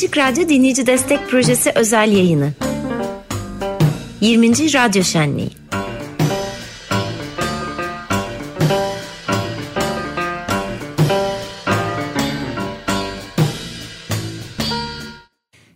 Açık 0.00 0.18
Radyo 0.18 0.48
Dinleyici 0.48 0.86
Destek 0.86 1.28
Projesi 1.28 1.72
özel 1.74 2.12
yayını. 2.12 2.52
20. 4.20 4.48
Radyo 4.48 5.02
Şenliği. 5.02 5.50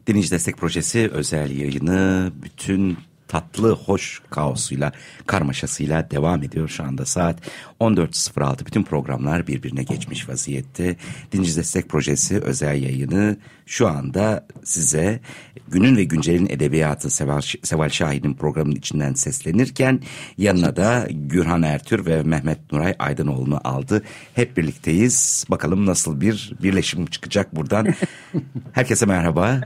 Dinleyici 0.06 0.30
Destek 0.30 0.56
Projesi 0.56 1.10
özel 1.12 1.50
yayını 1.50 2.32
bütün 2.42 2.96
tatlı, 3.28 3.70
hoş 3.70 4.22
kaosuyla, 4.30 4.92
karmaşasıyla 5.26 6.10
devam 6.10 6.42
ediyor 6.42 6.68
şu 6.68 6.84
anda 6.84 7.06
saat 7.06 7.38
14.06. 7.80 8.66
Bütün 8.66 8.82
programlar 8.82 9.46
birbirine 9.46 9.82
geçmiş 9.82 10.28
vaziyette. 10.28 10.96
Dinci 11.32 11.56
Destek 11.56 11.88
Projesi 11.88 12.40
özel 12.40 12.82
yayını 12.82 13.36
şu 13.66 13.88
anda 13.88 14.46
size 14.64 15.20
günün 15.68 15.96
ve 15.96 16.04
güncelin 16.04 16.46
edebiyatı 16.46 17.10
Seval, 17.10 17.40
Seval 17.62 17.88
Şahin'in 17.88 18.34
programının 18.34 18.76
içinden 18.76 19.14
seslenirken 19.14 20.00
yanına 20.38 20.76
da 20.76 21.06
Gürhan 21.10 21.62
Ertür 21.62 22.06
ve 22.06 22.22
Mehmet 22.22 22.72
Nuray 22.72 22.94
Aydınoğlu'nu 22.98 23.60
aldı. 23.64 24.02
Hep 24.34 24.56
birlikteyiz. 24.56 25.44
Bakalım 25.50 25.86
nasıl 25.86 26.20
bir 26.20 26.52
birleşim 26.62 27.06
çıkacak 27.06 27.56
buradan. 27.56 27.94
Herkese 28.72 29.06
merhaba. 29.06 29.60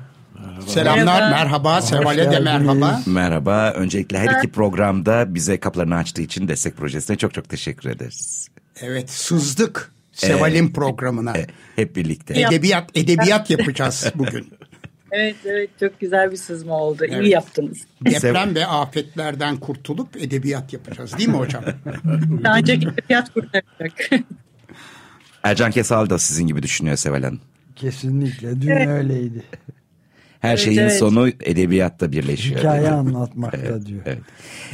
Selamlar, 0.67 1.05
merhaba, 1.05 1.31
merhaba. 1.31 1.83
Seval'e 1.83 2.31
de 2.31 2.39
merhaba. 2.39 3.03
Merhaba. 3.07 3.73
Öncelikle 3.73 4.19
her 4.19 4.39
iki 4.39 4.53
programda 4.53 5.35
bize 5.35 5.61
kapılarını 5.61 5.97
açtığı 5.97 6.23
için 6.23 6.49
destek 6.49 6.77
projesine 6.77 7.17
çok 7.17 7.35
çok 7.35 7.49
teşekkür 7.49 7.91
ederiz. 7.91 8.49
Evet, 8.81 9.11
sızdık 9.11 9.93
Seval'in 10.13 10.65
evet, 10.65 10.75
programına. 10.75 11.39
E, 11.39 11.47
hep 11.77 11.97
birlikte. 11.97 12.41
Edebiyat, 12.41 12.91
edebiyat 12.95 13.51
yapacağız 13.51 14.13
bugün. 14.15 14.53
Evet, 15.13 15.37
evet 15.45 15.71
çok 15.81 16.01
güzel 16.01 16.31
bir 16.31 16.37
sızma 16.37 16.75
oldu. 16.75 17.05
Evet. 17.09 17.25
İyi 17.25 17.31
yaptınız. 17.31 17.79
Deprem 18.05 18.55
ve 18.55 18.67
afetlerden 18.67 19.57
kurtulup 19.57 20.17
edebiyat 20.17 20.73
yapacağız 20.73 21.19
değil 21.19 21.29
mi 21.29 21.37
hocam? 21.37 21.65
Ancak 22.45 22.83
edebiyat 22.83 23.35
kurtaracak. 23.35 24.27
Ercan 25.43 25.71
Kesal 25.71 26.11
da 26.11 26.19
sizin 26.19 26.47
gibi 26.47 26.63
düşünüyor 26.63 26.97
Seval 26.97 27.23
Hanım. 27.23 27.41
Kesinlikle. 27.77 28.61
Dün 28.61 28.69
evet. 28.69 28.89
öyleydi. 28.89 29.43
Her 30.41 30.49
evet, 30.49 30.61
şeyin 30.61 30.79
evet. 30.79 30.93
sonu 30.99 31.29
edebiyatta 31.29 32.13
birleşiyor. 32.13 32.61
Hikaye 32.61 32.89
anlatmakta 32.89 33.59
evet, 33.59 33.87
diyor. 33.87 34.03
Evet. 34.07 34.19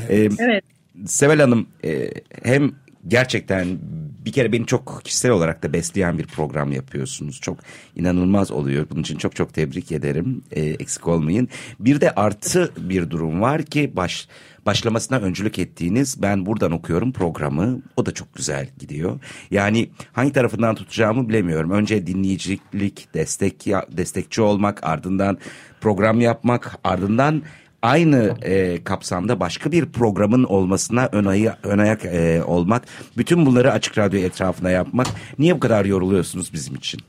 Evet. 0.08 0.32
Ee, 0.40 0.44
evet. 0.44 0.64
Sevel 1.06 1.40
Hanım 1.40 1.66
e, 1.84 2.10
hem 2.42 2.72
gerçekten 3.08 3.78
bir 4.24 4.32
kere 4.32 4.52
beni 4.52 4.66
çok 4.66 5.00
kişisel 5.04 5.30
olarak 5.30 5.62
da 5.62 5.72
besleyen 5.72 6.18
bir 6.18 6.26
program 6.26 6.72
yapıyorsunuz. 6.72 7.40
Çok 7.40 7.58
inanılmaz 7.96 8.50
oluyor. 8.50 8.86
Bunun 8.90 9.00
için 9.00 9.18
çok 9.18 9.36
çok 9.36 9.54
tebrik 9.54 9.92
ederim. 9.92 10.42
E, 10.50 10.62
eksik 10.62 11.08
olmayın. 11.08 11.48
Bir 11.80 12.00
de 12.00 12.10
artı 12.10 12.72
bir 12.76 13.10
durum 13.10 13.40
var 13.40 13.62
ki 13.62 13.92
baş 13.96 14.28
başlamasına 14.66 15.18
öncülük 15.18 15.58
ettiğiniz 15.58 16.22
ben 16.22 16.46
buradan 16.46 16.72
okuyorum 16.72 17.12
programı. 17.12 17.82
O 17.96 18.06
da 18.06 18.14
çok 18.14 18.34
güzel 18.34 18.68
gidiyor. 18.78 19.20
Yani 19.50 19.90
hangi 20.12 20.32
tarafından 20.32 20.74
tutacağımı 20.74 21.28
bilemiyorum. 21.28 21.70
Önce 21.70 22.06
dinleyicilik, 22.06 23.14
destek 23.14 23.66
destekçi 23.88 24.42
olmak, 24.42 24.84
ardından 24.84 25.38
program 25.80 26.20
yapmak, 26.20 26.78
ardından 26.84 27.42
aynı 27.84 28.34
e, 28.42 28.84
kapsamda 28.84 29.40
başka 29.40 29.72
bir 29.72 29.86
programın 29.86 30.44
olmasına 30.44 31.08
ön, 31.12 31.24
ayı, 31.24 31.52
ayak 31.78 32.04
e, 32.04 32.42
olmak, 32.46 32.82
bütün 33.16 33.46
bunları 33.46 33.72
açık 33.72 33.98
radyo 33.98 34.20
etrafına 34.20 34.70
yapmak. 34.70 35.06
Niye 35.38 35.56
bu 35.56 35.60
kadar 35.60 35.84
yoruluyorsunuz 35.84 36.52
bizim 36.52 36.74
için? 36.74 37.00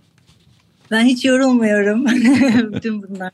Ben 0.91 1.05
hiç 1.05 1.25
yorulmuyorum 1.25 2.05
bütün 2.73 3.03
bunlar. 3.03 3.31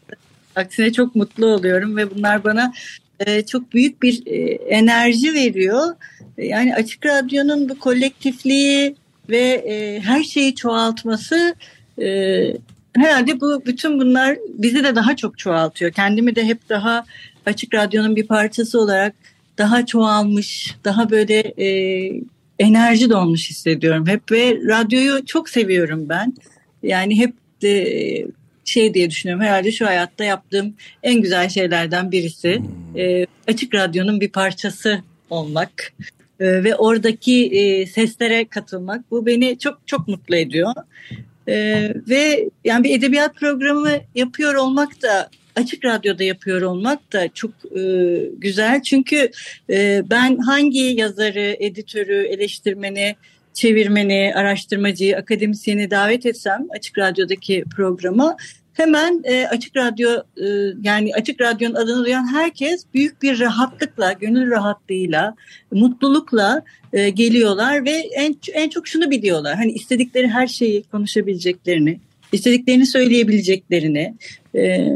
Aksine 0.55 0.93
çok 0.93 1.15
mutlu 1.15 1.45
oluyorum 1.45 1.97
ve 1.97 2.15
bunlar 2.15 2.43
bana 2.43 2.73
e, 3.19 3.45
çok 3.45 3.73
büyük 3.73 4.01
bir 4.01 4.23
e, 4.25 4.37
enerji 4.53 5.33
veriyor. 5.33 5.95
Yani 6.37 6.75
Açık 6.75 7.05
Radyo'nun 7.05 7.69
bu 7.69 7.79
kolektifliği 7.79 8.95
ve 9.29 9.37
e, 9.39 9.99
her 9.99 10.23
şeyi 10.23 10.55
çoğaltması 10.55 11.55
e, 12.01 12.07
herhalde 12.95 13.41
bu 13.41 13.65
bütün 13.65 13.99
bunlar 13.99 14.37
bizi 14.47 14.83
de 14.83 14.95
daha 14.95 15.15
çok 15.15 15.37
çoğaltıyor. 15.37 15.91
Kendimi 15.91 16.35
de 16.35 16.45
hep 16.45 16.69
daha 16.69 17.05
Açık 17.45 17.73
Radyo'nun 17.73 18.15
bir 18.15 18.27
parçası 18.27 18.79
olarak 18.79 19.15
daha 19.57 19.85
çoğalmış, 19.85 20.75
daha 20.85 21.09
böyle 21.09 21.39
e, 21.39 21.67
enerji 22.59 23.09
dolmuş 23.09 23.49
hissediyorum 23.49 24.07
hep 24.07 24.31
ve 24.31 24.57
radyoyu 24.67 25.25
çok 25.25 25.49
seviyorum 25.49 26.09
ben. 26.09 26.33
Yani 26.83 27.17
hep 27.17 27.33
de 27.61 28.27
şey 28.65 28.93
diye 28.93 29.09
düşünüyorum. 29.09 29.45
Herhalde 29.45 29.71
şu 29.71 29.85
hayatta 29.85 30.23
yaptığım 30.23 30.73
en 31.03 31.21
güzel 31.21 31.49
şeylerden 31.49 32.11
birisi. 32.11 32.57
Hmm. 32.59 32.99
E, 32.99 33.25
açık 33.47 33.75
Radyo'nun 33.75 34.21
bir 34.21 34.29
parçası 34.29 35.01
olmak 35.29 35.93
e, 36.39 36.63
ve 36.63 36.75
oradaki 36.75 37.45
e, 37.45 37.85
seslere 37.85 38.45
katılmak. 38.45 39.11
Bu 39.11 39.25
beni 39.25 39.59
çok 39.59 39.87
çok 39.87 40.07
mutlu 40.07 40.35
ediyor. 40.35 40.73
E, 41.47 41.87
ve 42.09 42.49
yani 42.63 42.83
bir 42.83 42.97
edebiyat 42.97 43.35
programı 43.35 43.91
yapıyor 44.15 44.55
olmak 44.55 45.01
da 45.01 45.29
açık 45.55 45.85
radyoda 45.85 46.23
yapıyor 46.23 46.61
olmak 46.61 47.13
da 47.13 47.27
çok 47.33 47.51
e, 47.77 47.83
güzel. 48.37 48.81
Çünkü 48.81 49.31
e, 49.69 50.03
ben 50.09 50.37
hangi 50.37 50.79
yazarı, 50.79 51.57
editörü, 51.59 52.23
eleştirmeni, 52.23 53.15
çevirmeni, 53.53 54.33
araştırmacıyı, 54.35 55.17
akademisyeni 55.17 55.91
davet 55.91 56.25
etsem 56.25 56.67
açık 56.75 56.97
radyodaki 56.97 57.63
programa 57.75 58.37
hemen 58.73 59.21
e, 59.23 59.47
Açık 59.47 59.77
Radyo 59.77 60.09
e, 60.37 60.47
yani 60.81 61.11
Açık 61.15 61.41
Radyo'nun 61.41 61.75
adını 61.75 62.05
duyan 62.05 62.33
herkes 62.33 62.85
büyük 62.93 63.21
bir 63.21 63.39
rahatlıkla, 63.39 64.13
gönül 64.13 64.51
rahatlığıyla, 64.51 65.35
mutlulukla 65.71 66.61
e, 66.93 67.09
geliyorlar 67.09 67.85
ve 67.85 67.91
en 67.91 68.35
en 68.53 68.69
çok 68.69 68.87
şunu 68.87 69.11
biliyorlar. 69.11 69.55
Hani 69.55 69.71
istedikleri 69.71 70.27
her 70.27 70.47
şeyi 70.47 70.83
konuşabileceklerini, 70.83 71.99
istediklerini 72.31 72.85
söyleyebileceklerini, 72.85 74.15
e, 74.55 74.87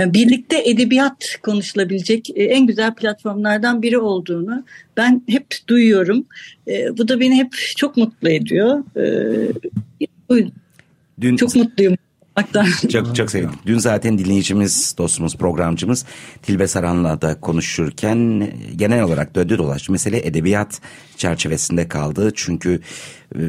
yani 0.00 0.14
birlikte 0.14 0.62
edebiyat 0.70 1.38
konuşulabilecek 1.42 2.30
e, 2.30 2.44
en 2.44 2.66
güzel 2.66 2.94
platformlardan 2.94 3.82
biri 3.82 3.98
olduğunu 3.98 4.64
ben 4.96 5.22
hep 5.28 5.46
duyuyorum. 5.68 6.26
E, 6.68 6.98
bu 6.98 7.08
da 7.08 7.20
beni 7.20 7.34
hep 7.34 7.52
çok 7.76 7.96
mutlu 7.96 8.30
ediyor. 8.30 8.84
E, 8.96 10.50
Dün, 11.20 11.36
çok 11.36 11.56
mutluyum 11.56 11.96
Hatta. 12.34 12.64
Çok 12.92 13.16
çok 13.16 13.30
sevindim. 13.30 13.58
Dün 13.66 13.78
zaten 13.78 14.18
dinleyicimiz, 14.18 14.94
dostumuz, 14.98 15.36
programcımız 15.36 16.04
Tilbe 16.42 16.66
Saran'la 16.66 17.20
da 17.20 17.40
konuşurken 17.40 18.48
genel 18.76 19.02
olarak 19.02 19.34
döndü 19.34 19.58
dolaştı. 19.58 19.92
Mesele 19.92 20.26
edebiyat 20.26 20.80
çerçevesinde 21.16 21.88
kaldı. 21.88 22.32
Çünkü 22.34 22.80
e, 23.34 23.40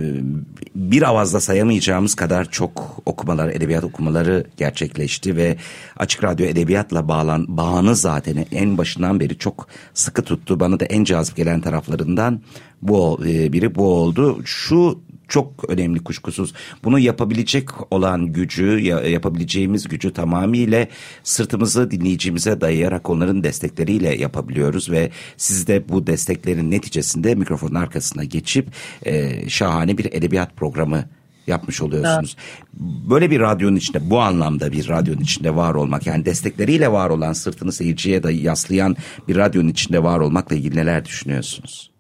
bir 0.76 1.02
avazda 1.02 1.40
sayamayacağımız 1.40 2.16
kadar 2.16 2.52
çok 2.52 3.02
okumalar, 3.06 3.50
edebiyat 3.50 3.84
okumaları 3.84 4.46
gerçekleşti 4.58 5.36
ve 5.36 5.58
Açık 5.98 6.24
Radyo 6.24 6.46
edebiyatla 6.46 7.08
bağlan, 7.08 7.58
bağını 7.58 7.96
zaten 7.96 8.46
en 8.52 8.78
başından 8.78 9.20
beri 9.20 9.38
çok 9.38 9.68
sıkı 9.94 10.22
tuttu. 10.22 10.60
Bana 10.60 10.80
da 10.80 10.86
en 10.86 11.04
cazip 11.04 11.36
gelen 11.36 11.62
taraflarından 11.62 12.42
bu 12.82 13.20
e, 13.28 13.54
biri 13.54 13.76
bu 13.76 13.88
oldu. 13.94 14.42
Şu 14.46 15.00
çok 15.32 15.70
önemli 15.70 16.04
kuşkusuz. 16.04 16.54
Bunu 16.84 17.00
yapabilecek 17.00 17.70
olan 17.92 18.34
gücü, 18.34 18.80
yapabileceğimiz 19.10 19.88
gücü 19.88 20.14
tamamıyla 20.14 20.88
sırtımızı 21.24 21.92
dinleyicimize 21.92 22.62
dayayarak 22.62 23.10
onların 23.10 23.44
destekleriyle 23.44 24.16
yapabiliyoruz 24.16 24.92
ve 24.92 25.10
siz 25.38 25.68
de 25.68 25.90
bu 25.90 26.08
desteklerin 26.08 26.72
neticesinde 26.72 27.36
mikrofonun 27.36 27.76
arkasına 27.76 28.24
geçip 28.24 28.68
e, 29.06 29.50
şahane 29.50 29.98
bir 29.98 30.06
edebiyat 30.14 30.56
programı 30.56 31.06
yapmış 31.48 31.82
oluyorsunuz. 31.82 32.38
Böyle 33.10 33.32
bir 33.32 33.40
radyonun 33.40 33.76
içinde 33.76 34.10
bu 34.10 34.20
anlamda 34.20 34.72
bir 34.72 34.90
radyonun 34.90 35.22
içinde 35.22 35.56
var 35.56 35.76
olmak 35.76 36.08
yani 36.08 36.26
destekleriyle 36.26 36.92
var 36.92 37.10
olan 37.10 37.34
sırtını 37.34 37.72
seyirciye 37.72 38.24
da 38.24 38.32
yaslayan 38.32 38.96
bir 39.28 39.36
radyonun 39.36 39.70
içinde 39.70 40.04
var 40.04 40.20
olmakla 40.20 40.56
ilgili 40.56 40.76
neler 40.76 41.06
düşünüyorsunuz? 41.06 41.92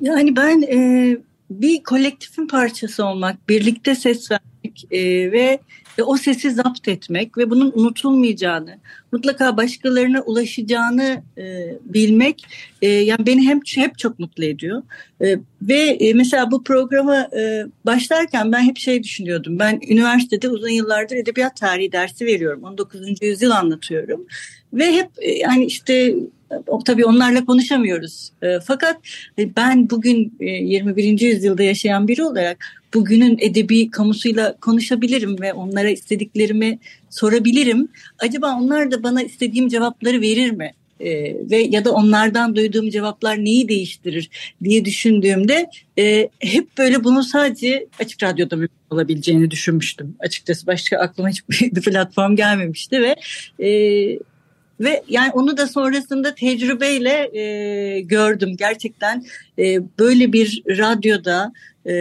Yani 0.00 0.36
ben 0.36 0.62
e, 0.62 1.18
bir 1.60 1.82
kolektifin 1.82 2.46
parçası 2.46 3.04
olmak, 3.06 3.48
birlikte 3.48 3.94
ses 3.94 4.30
vermek 4.30 4.84
e, 4.90 5.32
ve 5.32 5.60
e, 5.98 6.02
o 6.02 6.16
sesi 6.16 6.50
zapt 6.50 6.88
etmek 6.88 7.38
ve 7.38 7.50
bunun 7.50 7.72
unutulmayacağını, 7.74 8.78
mutlaka 9.12 9.56
başkalarına 9.56 10.20
ulaşacağını 10.20 11.22
e, 11.38 11.76
bilmek 11.84 12.46
e, 12.82 12.88
yani 12.88 13.26
beni 13.26 13.48
hem 13.48 13.60
hep 13.74 13.98
çok 13.98 14.18
mutlu 14.18 14.44
ediyor. 14.44 14.82
E, 15.20 15.36
ve 15.62 15.80
e, 15.80 16.14
mesela 16.14 16.50
bu 16.50 16.64
programa 16.64 17.16
e, 17.16 17.66
başlarken 17.86 18.52
ben 18.52 18.62
hep 18.62 18.78
şey 18.78 19.02
düşünüyordum. 19.02 19.58
Ben 19.58 19.80
üniversitede 19.88 20.48
uzun 20.48 20.68
yıllardır 20.68 21.16
edebiyat 21.16 21.56
tarihi 21.56 21.92
dersi 21.92 22.26
veriyorum. 22.26 22.64
19. 22.64 23.00
yüzyıl 23.22 23.50
anlatıyorum. 23.50 24.26
Ve 24.72 24.92
hep 24.92 25.08
e, 25.18 25.32
yani 25.32 25.64
işte 25.64 26.14
tabii 26.86 27.04
onlarla 27.04 27.44
konuşamıyoruz. 27.44 28.30
E, 28.42 28.58
fakat 28.64 28.96
e, 29.38 29.56
ben 29.56 29.90
bugün 29.90 30.34
e, 30.40 30.44
21. 30.44 31.20
yüzyılda 31.20 31.62
yaşayan 31.62 32.08
biri 32.08 32.24
olarak 32.24 32.64
bugünün 32.94 33.38
edebi 33.40 33.90
kamusuyla 33.90 34.56
konuşabilirim 34.60 35.40
ve 35.40 35.52
onlara 35.52 35.90
istediklerimi 35.90 36.78
sorabilirim. 37.10 37.88
Acaba 38.18 38.58
onlar 38.60 38.90
da 38.90 39.02
bana 39.02 39.22
istediğim 39.22 39.68
cevapları 39.68 40.20
verir 40.20 40.50
mi? 40.50 40.72
e, 41.02 41.36
ve 41.50 41.56
ya 41.56 41.84
da 41.84 41.92
onlardan 41.92 42.56
duyduğum 42.56 42.90
cevaplar 42.90 43.44
neyi 43.44 43.68
değiştirir 43.68 44.30
diye 44.64 44.84
düşündüğümde 44.84 45.70
e, 45.98 46.28
hep 46.38 46.78
böyle 46.78 47.04
bunu 47.04 47.22
sadece 47.22 47.86
açık 48.00 48.22
radyoda 48.22 48.56
mümkün 48.56 48.76
olabileceğini 48.90 49.50
düşünmüştüm. 49.50 50.16
Açıkçası 50.18 50.66
başka 50.66 50.98
aklıma 50.98 51.28
hiçbir 51.28 51.70
platform 51.82 52.36
gelmemişti 52.36 53.02
ve 53.02 53.16
e, 53.66 54.18
ve 54.80 55.02
yani 55.08 55.30
onu 55.32 55.56
da 55.56 55.66
sonrasında 55.66 56.34
tecrübeyle 56.34 57.38
e, 57.38 58.00
gördüm 58.00 58.54
gerçekten 58.58 59.24
e, 59.58 59.80
böyle 59.98 60.32
bir 60.32 60.62
radyoda 60.66 61.52
e, 61.86 61.94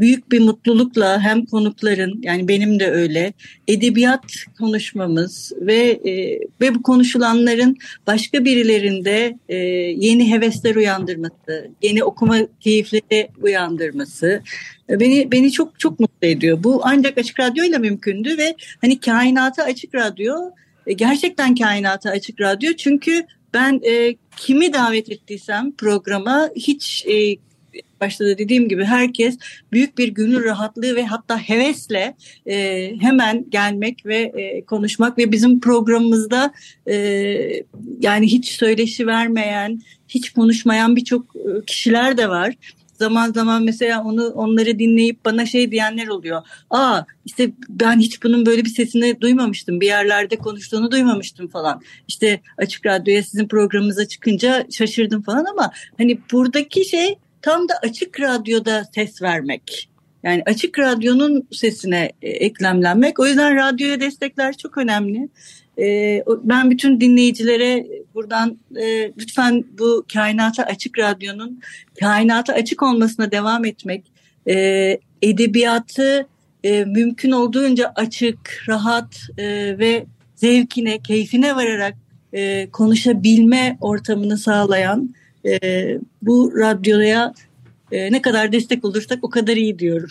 büyük 0.00 0.32
bir 0.32 0.40
mutlulukla 0.40 1.20
hem 1.20 1.46
konukların 1.46 2.20
yani 2.22 2.48
benim 2.48 2.80
de 2.80 2.90
öyle 2.90 3.32
edebiyat 3.68 4.24
konuşmamız 4.58 5.52
ve 5.60 6.00
e, 6.04 6.40
ve 6.60 6.74
bu 6.74 6.82
konuşulanların 6.82 7.76
başka 8.06 8.44
birilerinde 8.44 9.38
e, 9.48 9.56
yeni 9.56 10.32
hevesler 10.32 10.76
uyandırması, 10.76 11.70
yeni 11.82 12.04
okuma 12.04 12.38
keyifleri 12.60 13.28
uyandırması 13.42 14.42
e, 14.90 15.00
beni 15.00 15.32
beni 15.32 15.52
çok 15.52 15.80
çok 15.80 16.00
mutlu 16.00 16.26
ediyor. 16.26 16.64
Bu 16.64 16.80
ancak 16.84 17.18
açık 17.18 17.40
radyo 17.40 17.64
ile 17.64 17.78
mümkündü 17.78 18.38
ve 18.38 18.54
hani 18.80 19.00
kainata 19.00 19.62
açık 19.62 19.94
radyo 19.94 20.34
e, 20.86 20.92
gerçekten 20.92 21.54
kainata 21.54 22.10
açık 22.10 22.40
radyo. 22.40 22.72
Çünkü 22.72 23.26
ben 23.54 23.80
e, 23.84 24.14
kimi 24.36 24.72
davet 24.72 25.10
ettiysem 25.10 25.72
programa 25.72 26.50
hiç 26.56 27.06
e, 27.06 27.36
başta 28.00 28.24
da 28.24 28.38
dediğim 28.38 28.68
gibi 28.68 28.84
herkes 28.84 29.38
büyük 29.72 29.98
bir 29.98 30.08
gönül 30.08 30.44
rahatlığı 30.44 30.96
ve 30.96 31.06
hatta 31.06 31.38
hevesle 31.38 32.14
e, 32.46 32.90
hemen 33.00 33.44
gelmek 33.48 34.06
ve 34.06 34.16
e, 34.16 34.64
konuşmak 34.64 35.18
ve 35.18 35.32
bizim 35.32 35.60
programımızda 35.60 36.52
e, 36.86 36.96
yani 38.00 38.26
hiç 38.26 38.48
söyleşi 38.48 39.06
vermeyen, 39.06 39.80
hiç 40.08 40.30
konuşmayan 40.30 40.96
birçok 40.96 41.36
e, 41.36 41.64
kişiler 41.66 42.16
de 42.18 42.28
var 42.28 42.54
zaman 42.96 43.32
zaman 43.32 43.62
mesela 43.62 44.04
onu 44.04 44.26
onları 44.28 44.78
dinleyip 44.78 45.24
bana 45.24 45.46
şey 45.46 45.70
diyenler 45.70 46.06
oluyor. 46.08 46.42
Aa 46.70 47.02
işte 47.24 47.52
ben 47.68 47.98
hiç 47.98 48.22
bunun 48.22 48.46
böyle 48.46 48.64
bir 48.64 48.70
sesini 48.70 49.20
duymamıştım. 49.20 49.80
Bir 49.80 49.86
yerlerde 49.86 50.36
konuştuğunu 50.36 50.90
duymamıştım 50.90 51.48
falan. 51.48 51.82
İşte 52.08 52.40
açık 52.58 52.86
radyoya 52.86 53.22
sizin 53.22 53.48
programınıza 53.48 54.08
çıkınca 54.08 54.66
şaşırdım 54.70 55.22
falan 55.22 55.44
ama 55.44 55.72
hani 55.98 56.18
buradaki 56.32 56.84
şey 56.84 57.18
tam 57.42 57.68
da 57.68 57.74
açık 57.82 58.20
radyoda 58.20 58.84
ses 58.94 59.22
vermek. 59.22 59.95
Yani 60.26 60.42
açık 60.46 60.78
radyonun 60.78 61.48
sesine 61.52 62.12
e, 62.22 62.28
eklemlenmek. 62.28 63.20
O 63.20 63.26
yüzden 63.26 63.56
radyoya 63.56 64.00
destekler 64.00 64.56
çok 64.56 64.78
önemli. 64.78 65.28
E, 65.78 66.22
ben 66.42 66.70
bütün 66.70 67.00
dinleyicilere 67.00 67.86
buradan 68.14 68.58
e, 68.76 69.12
lütfen 69.18 69.64
bu 69.78 70.04
kainata 70.12 70.62
açık 70.62 70.98
radyonun 70.98 71.60
kainata 72.00 72.52
açık 72.52 72.82
olmasına 72.82 73.30
devam 73.30 73.64
etmek, 73.64 74.04
edebiyatı 75.22 76.26
mümkün 76.64 77.30
olduğunca 77.30 77.92
açık, 77.96 78.64
rahat 78.68 79.20
ve 79.78 80.06
zevkine, 80.36 80.98
keyfine 80.98 81.56
vararak 81.56 81.94
konuşabilme 82.72 83.76
ortamını 83.80 84.38
sağlayan 84.38 85.14
bu 86.22 86.52
radyoya 86.58 87.34
e, 87.92 88.12
ne 88.12 88.22
kadar 88.22 88.52
destek 88.52 88.84
olursak 88.84 89.18
o 89.22 89.30
kadar 89.30 89.56
iyi 89.56 89.78
diyorum. 89.78 90.10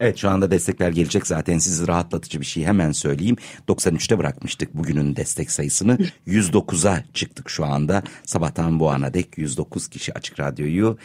Evet 0.00 0.16
şu 0.16 0.30
anda 0.30 0.50
destekler 0.50 0.90
gelecek 0.90 1.26
zaten 1.26 1.58
sizi 1.58 1.88
rahatlatıcı 1.88 2.40
bir 2.40 2.46
şey 2.46 2.64
hemen 2.64 2.92
söyleyeyim. 2.92 3.36
93'te 3.68 4.18
bırakmıştık 4.18 4.74
bugünün 4.74 5.16
destek 5.16 5.50
sayısını 5.50 5.98
109'a 6.26 7.04
çıktık 7.14 7.50
şu 7.50 7.64
anda. 7.64 8.02
Sabahtan 8.24 8.80
bu 8.80 8.90
ana 8.90 9.14
dek 9.14 9.38
109 9.38 9.88
kişi 9.88 10.14
Açık 10.14 10.40
Radyo'yu 10.40 10.98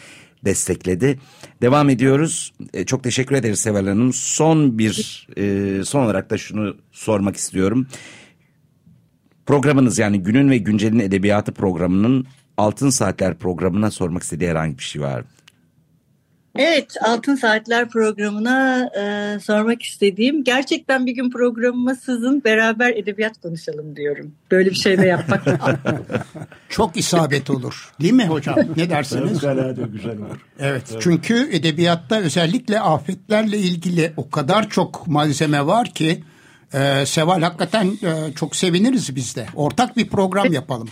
destekledi. 0.44 1.18
Devam 1.62 1.90
ediyoruz. 1.90 2.52
E, 2.74 2.86
çok 2.86 3.04
teşekkür 3.04 3.36
ederiz 3.36 3.60
Seval 3.60 3.86
Hanım. 3.86 4.12
Son 4.12 4.78
bir 4.78 5.26
e, 5.36 5.84
son 5.84 6.04
olarak 6.04 6.30
da 6.30 6.38
şunu 6.38 6.76
sormak 6.92 7.36
istiyorum. 7.36 7.86
Programınız 9.46 9.98
yani 9.98 10.22
günün 10.22 10.50
ve 10.50 10.58
güncelin 10.58 10.98
edebiyatı 10.98 11.52
programının 11.52 12.26
Altın 12.56 12.90
Saatler 12.90 13.38
programına 13.38 13.90
sormak 13.90 14.22
istediği 14.22 14.50
herhangi 14.50 14.78
bir 14.78 14.82
şey 14.82 15.02
var 15.02 15.20
mı? 15.20 15.26
Evet, 16.58 16.94
Altın 17.04 17.34
Saatler 17.34 17.88
programına 17.88 18.90
e, 18.98 19.38
sormak 19.40 19.82
istediğim 19.82 20.44
gerçekten 20.44 21.06
bir 21.06 21.12
gün 21.12 21.30
programıma 21.30 21.94
sızın 21.94 22.44
beraber 22.44 22.96
edebiyat 22.96 23.40
konuşalım 23.42 23.96
diyorum. 23.96 24.34
Böyle 24.50 24.70
bir 24.70 24.74
şey 24.74 24.98
de 24.98 25.06
yapmak. 25.06 25.44
Çok 26.68 26.96
isabet 26.96 27.50
olur. 27.50 27.92
Değil 28.00 28.12
mi 28.12 28.26
hocam? 28.26 28.56
Ne 28.76 28.90
dersiniz? 28.90 29.32
Güzel, 29.32 29.76
güzel 29.92 30.18
olur. 30.18 30.38
Evet, 30.58 30.82
evet, 30.90 31.02
çünkü 31.02 31.48
edebiyatta 31.52 32.20
özellikle 32.20 32.80
afetlerle 32.80 33.58
ilgili 33.58 34.12
o 34.16 34.30
kadar 34.30 34.68
çok 34.68 35.06
malzeme 35.06 35.66
var 35.66 35.88
ki 35.88 36.24
e, 36.74 37.06
Seval 37.06 37.42
hakikaten 37.42 37.86
e, 37.86 38.32
çok 38.32 38.56
seviniriz 38.56 39.16
biz 39.16 39.36
de. 39.36 39.46
Ortak 39.54 39.96
bir 39.96 40.08
program 40.08 40.52
yapalım. 40.52 40.88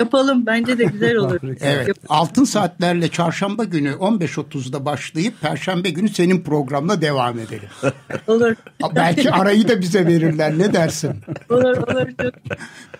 Yapalım 0.00 0.46
bence 0.46 0.78
de 0.78 0.84
güzel 0.84 1.16
olur. 1.16 1.40
evet. 1.60 1.96
Altın 2.08 2.44
saatlerle 2.44 3.08
çarşamba 3.08 3.64
günü 3.64 3.90
15.30'da 3.90 4.84
başlayıp 4.84 5.40
perşembe 5.40 5.90
günü 5.90 6.08
senin 6.08 6.40
programla 6.40 7.00
devam 7.00 7.38
edelim. 7.38 7.68
olur. 8.26 8.54
Belki 8.94 9.30
arayı 9.30 9.68
da 9.68 9.80
bize 9.80 10.06
verirler 10.06 10.58
ne 10.58 10.72
dersin? 10.72 11.12
Olur 11.50 11.76
olur. 11.76 12.08
Çok... 12.22 12.34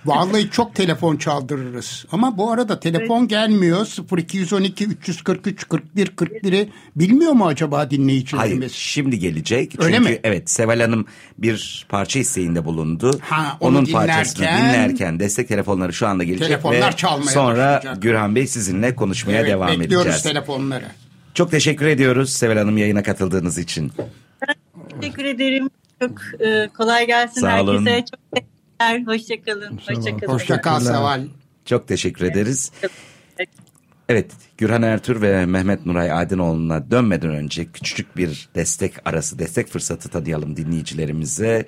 Vallahi 0.05 0.50
çok 0.50 0.75
telefon 0.75 1.17
çaldırırız. 1.17 2.06
Ama 2.12 2.38
bu 2.38 2.52
arada 2.52 2.81
telefon 2.81 3.20
evet. 3.20 3.31
gelmiyor. 3.31 3.87
0212 4.19 4.85
343 4.85 5.69
41 5.69 6.06
41'i 6.06 6.69
bilmiyor 6.97 7.32
mu 7.32 7.47
acaba 7.47 7.91
dinleyicilerimiz? 7.91 8.61
Hayır 8.61 8.73
şimdi 8.75 9.19
gelecek. 9.19 9.85
Öyle 9.85 9.97
Çünkü 9.97 10.11
mi? 10.11 10.20
evet 10.25 10.50
Seval 10.50 10.81
Hanım 10.81 11.06
bir 11.38 11.87
parça 11.88 12.19
isteğinde 12.19 12.64
bulundu. 12.64 13.20
Ha, 13.20 13.56
onu 13.61 13.70
Onun 13.76 13.87
dinlerken, 13.87 14.14
parçasını 14.14 14.47
dinlerken 14.47 15.21
destek 15.21 15.49
telefonları 15.49 15.92
şu 15.92 16.07
anda 16.07 16.25
gelecek 16.25 16.49
telefonlar 16.49 16.89
ve 16.92 16.97
çalmaya 16.97 17.30
sonra. 17.30 17.82
Gürhan 17.99 18.35
Bey 18.35 18.47
sizinle 18.47 18.94
konuşmaya 18.94 19.40
evet, 19.40 19.50
devam 19.50 19.68
bekliyoruz 19.68 20.06
edeceğiz. 20.06 20.06
Bekliyoruz 20.06 20.23
telefonları. 20.23 20.85
Çok 21.35 21.50
teşekkür 21.50 21.87
ediyoruz 21.87 22.32
Seval 22.32 22.56
Hanım 22.56 22.78
yayına 22.78 23.02
katıldığınız 23.02 23.59
için. 23.59 23.92
Teşekkür 25.00 25.25
ederim. 25.25 25.70
Çok 26.02 26.40
e, 26.40 26.68
kolay 26.76 27.06
gelsin 27.06 27.40
Sağ 27.40 27.62
olun. 27.62 27.87
herkese. 27.87 28.04
Çok 28.11 28.20
teşekkürler. 28.37 29.02
Hoşçakalın. 29.06 29.76
Hoşçakalın. 29.76 30.32
Hoşça 30.32 30.61
kal 30.61 30.80
Seval. 30.80 31.20
Çok 31.64 31.88
teşekkür 31.88 32.25
ederiz. 32.25 32.73
Evet, 33.38 33.49
Gürhan 34.59 34.83
Ertür 34.83 35.23
ve 35.23 35.47
Mehmet 35.47 35.87
Nuray 35.87 36.12
Aydınoğlu'na 36.12 36.90
dönmeden 36.90 37.31
önce 37.31 37.64
küçücük 37.64 38.17
bir 38.17 38.49
destek 38.55 38.93
arası, 39.05 39.38
destek 39.38 39.69
fırsatı 39.69 40.09
tanıyalım 40.09 40.57
dinleyicilerimize. 40.57 41.67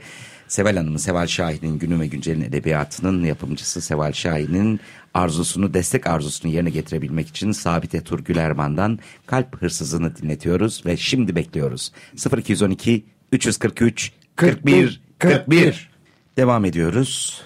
Seval 0.48 0.76
Hanım'ın, 0.76 0.96
Seval 0.96 1.26
Şahin'in 1.26 1.78
Günü 1.78 2.00
ve 2.00 2.06
Güncel'in 2.06 2.40
edebiyatının 2.40 3.24
yapımcısı 3.24 3.80
Seval 3.80 4.12
Şahin'in 4.12 4.80
arzusunu, 5.14 5.74
destek 5.74 6.06
arzusunu 6.06 6.52
yerine 6.52 6.70
getirebilmek 6.70 7.28
için 7.28 7.52
Sabite 7.52 8.00
Turgül 8.00 8.36
Erman'dan 8.36 8.98
Kalp 9.26 9.62
Hırsızını 9.62 10.16
dinletiyoruz 10.16 10.86
ve 10.86 10.96
şimdi 10.96 11.36
bekliyoruz. 11.36 11.92
0212 12.38 13.04
343 13.32 14.12
41 14.36 15.02
41 15.18 15.90
Devam 16.36 16.64
ediyoruz. 16.64 17.42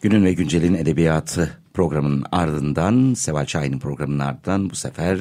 Günün 0.00 0.24
ve 0.24 0.32
Güncel'in 0.32 0.74
edebiyatı 0.74 1.59
programının 1.74 2.24
ardından, 2.32 3.14
Seval 3.14 3.46
Şahin'in 3.46 3.78
programının 3.78 4.18
ardından 4.18 4.70
bu 4.70 4.74
sefer 4.74 5.18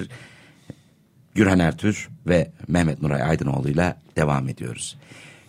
Gürhan 1.35 1.59
Ertür 1.59 2.09
ve 2.27 2.51
Mehmet 2.67 3.01
Nuray 3.01 3.23
Aydınoğlu 3.23 3.69
ile 3.69 3.95
devam 4.15 4.49
ediyoruz. 4.49 4.97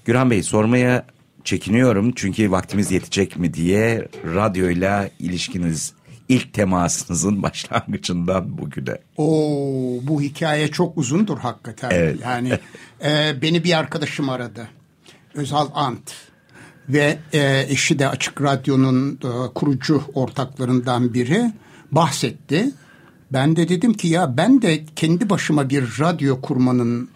Gürhan 0.04 0.30
Bey 0.30 0.42
sormaya 0.42 1.06
çekiniyorum 1.44 2.12
çünkü 2.16 2.50
vaktimiz 2.50 2.90
yetecek 2.90 3.36
mi 3.36 3.54
diye 3.54 4.08
radyoyla 4.24 5.10
ilişkiniz 5.18 5.92
ilk 6.28 6.52
temasınızın 6.52 7.42
başlangıcından 7.42 8.58
bugüne. 8.58 8.98
Oo, 9.16 9.98
bu 10.02 10.20
hikaye 10.22 10.68
çok 10.68 10.98
uzundur 10.98 11.38
hakikaten. 11.38 11.90
Evet. 11.90 12.18
Yani 12.22 12.52
e, 13.04 13.42
beni 13.42 13.64
bir 13.64 13.78
arkadaşım 13.78 14.28
aradı. 14.28 14.68
Özal 15.34 15.68
Ant 15.74 16.29
ve 16.92 17.18
e, 17.32 17.66
eşi 17.68 17.98
de 17.98 18.08
Açık 18.08 18.42
Radyo'nun 18.42 19.12
e, 19.12 19.54
kurucu 19.54 20.02
ortaklarından 20.14 21.14
biri 21.14 21.52
bahsetti. 21.92 22.70
Ben 23.32 23.56
de 23.56 23.68
dedim 23.68 23.94
ki 23.94 24.08
ya 24.08 24.36
ben 24.36 24.62
de 24.62 24.84
kendi 24.96 25.30
başıma 25.30 25.70
bir 25.70 25.84
radyo 26.00 26.40
kurmanın 26.40 27.08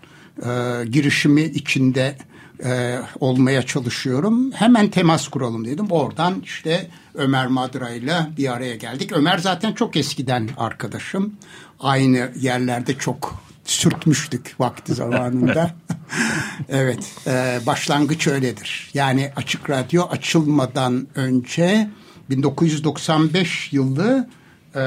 e, 0.42 0.84
girişimi 0.86 1.42
içinde 1.42 2.16
e, 2.64 2.98
olmaya 3.20 3.62
çalışıyorum. 3.62 4.52
Hemen 4.52 4.88
temas 4.88 5.28
kuralım 5.28 5.64
dedim. 5.64 5.86
Oradan 5.90 6.40
işte 6.44 6.90
Ömer 7.14 7.46
Madra 7.46 7.90
ile 7.90 8.26
bir 8.36 8.52
araya 8.52 8.76
geldik. 8.76 9.12
Ömer 9.12 9.38
zaten 9.38 9.72
çok 9.72 9.96
eskiden 9.96 10.48
arkadaşım. 10.56 11.34
Aynı 11.80 12.30
yerlerde 12.40 12.98
çok 12.98 13.43
sürtmüştük 13.64 14.54
vakti 14.58 14.94
zamanında. 14.94 15.70
evet, 16.68 17.12
e, 17.26 17.60
başlangıç 17.66 18.26
öyledir. 18.26 18.90
Yani 18.94 19.32
Açık 19.36 19.70
Radyo 19.70 20.02
açılmadan 20.02 21.08
önce 21.14 21.88
1995 22.30 23.72
yılı 23.72 24.28
e, 24.74 24.82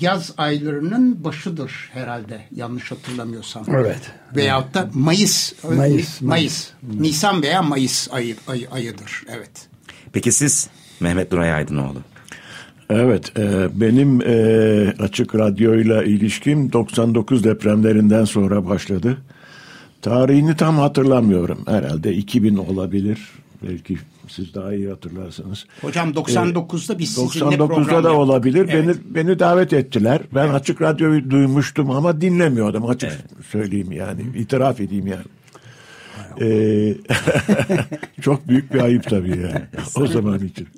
yaz 0.00 0.32
aylarının 0.38 1.24
başıdır 1.24 1.90
herhalde 1.92 2.40
yanlış 2.54 2.90
hatırlamıyorsam. 2.90 3.64
Evet. 3.68 4.00
Veyahut 4.36 4.74
da 4.74 4.90
Mayıs. 4.94 5.52
Mayıs, 5.64 5.78
Mayıs. 5.80 6.20
Mayıs. 6.20 6.70
Nisan 6.82 7.42
veya 7.42 7.62
Mayıs 7.62 8.08
ayı, 8.12 8.36
ayı, 8.48 8.70
ayıdır. 8.70 9.22
Evet. 9.28 9.68
Peki 10.12 10.32
siz 10.32 10.68
Mehmet 11.00 11.32
Nuray 11.32 11.52
Aydınoğlu? 11.52 12.02
Evet, 12.90 13.38
e, 13.38 13.68
benim 13.80 14.22
e, 14.22 14.94
açık 14.98 15.34
radyoyla 15.34 16.04
ilişkim 16.04 16.72
99 16.72 17.44
depremlerinden 17.44 18.24
sonra 18.24 18.66
başladı. 18.66 19.18
Tarihini 20.02 20.56
tam 20.56 20.78
hatırlamıyorum. 20.78 21.58
Herhalde 21.66 22.14
2000 22.14 22.56
olabilir. 22.56 23.18
Belki 23.62 23.98
siz 24.28 24.54
daha 24.54 24.74
iyi 24.74 24.88
hatırlarsınız. 24.88 25.66
Hocam 25.80 26.10
99'da 26.10 26.98
biz 26.98 27.12
sizinle 27.12 27.54
99'da 27.54 27.66
program 27.66 28.04
da 28.04 28.12
olabilir. 28.12 28.68
Evet. 28.70 28.86
Beni 28.86 29.14
beni 29.14 29.38
davet 29.38 29.72
ettiler. 29.72 30.20
Ben 30.34 30.48
açık 30.48 30.82
radyoyu 30.82 31.30
duymuştum 31.30 31.90
ama 31.90 32.20
dinlemiyordum. 32.20 32.86
Açık 32.86 33.12
söyleyeyim 33.50 33.92
yani. 33.92 34.20
itiraf 34.36 34.80
edeyim 34.80 35.06
yani. 35.06 35.24
Ee, 36.40 36.94
çok 38.20 38.48
büyük 38.48 38.74
bir 38.74 38.80
ayıp 38.80 39.10
tabii 39.10 39.30
yani. 39.30 39.62
o 39.96 40.06
zaman 40.06 40.38
için. 40.38 40.68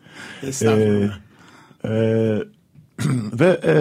Estağfurullah. 0.42 1.06
Ee, 1.06 1.27
e, 1.84 1.90
ve 3.40 3.60
e, 3.64 3.76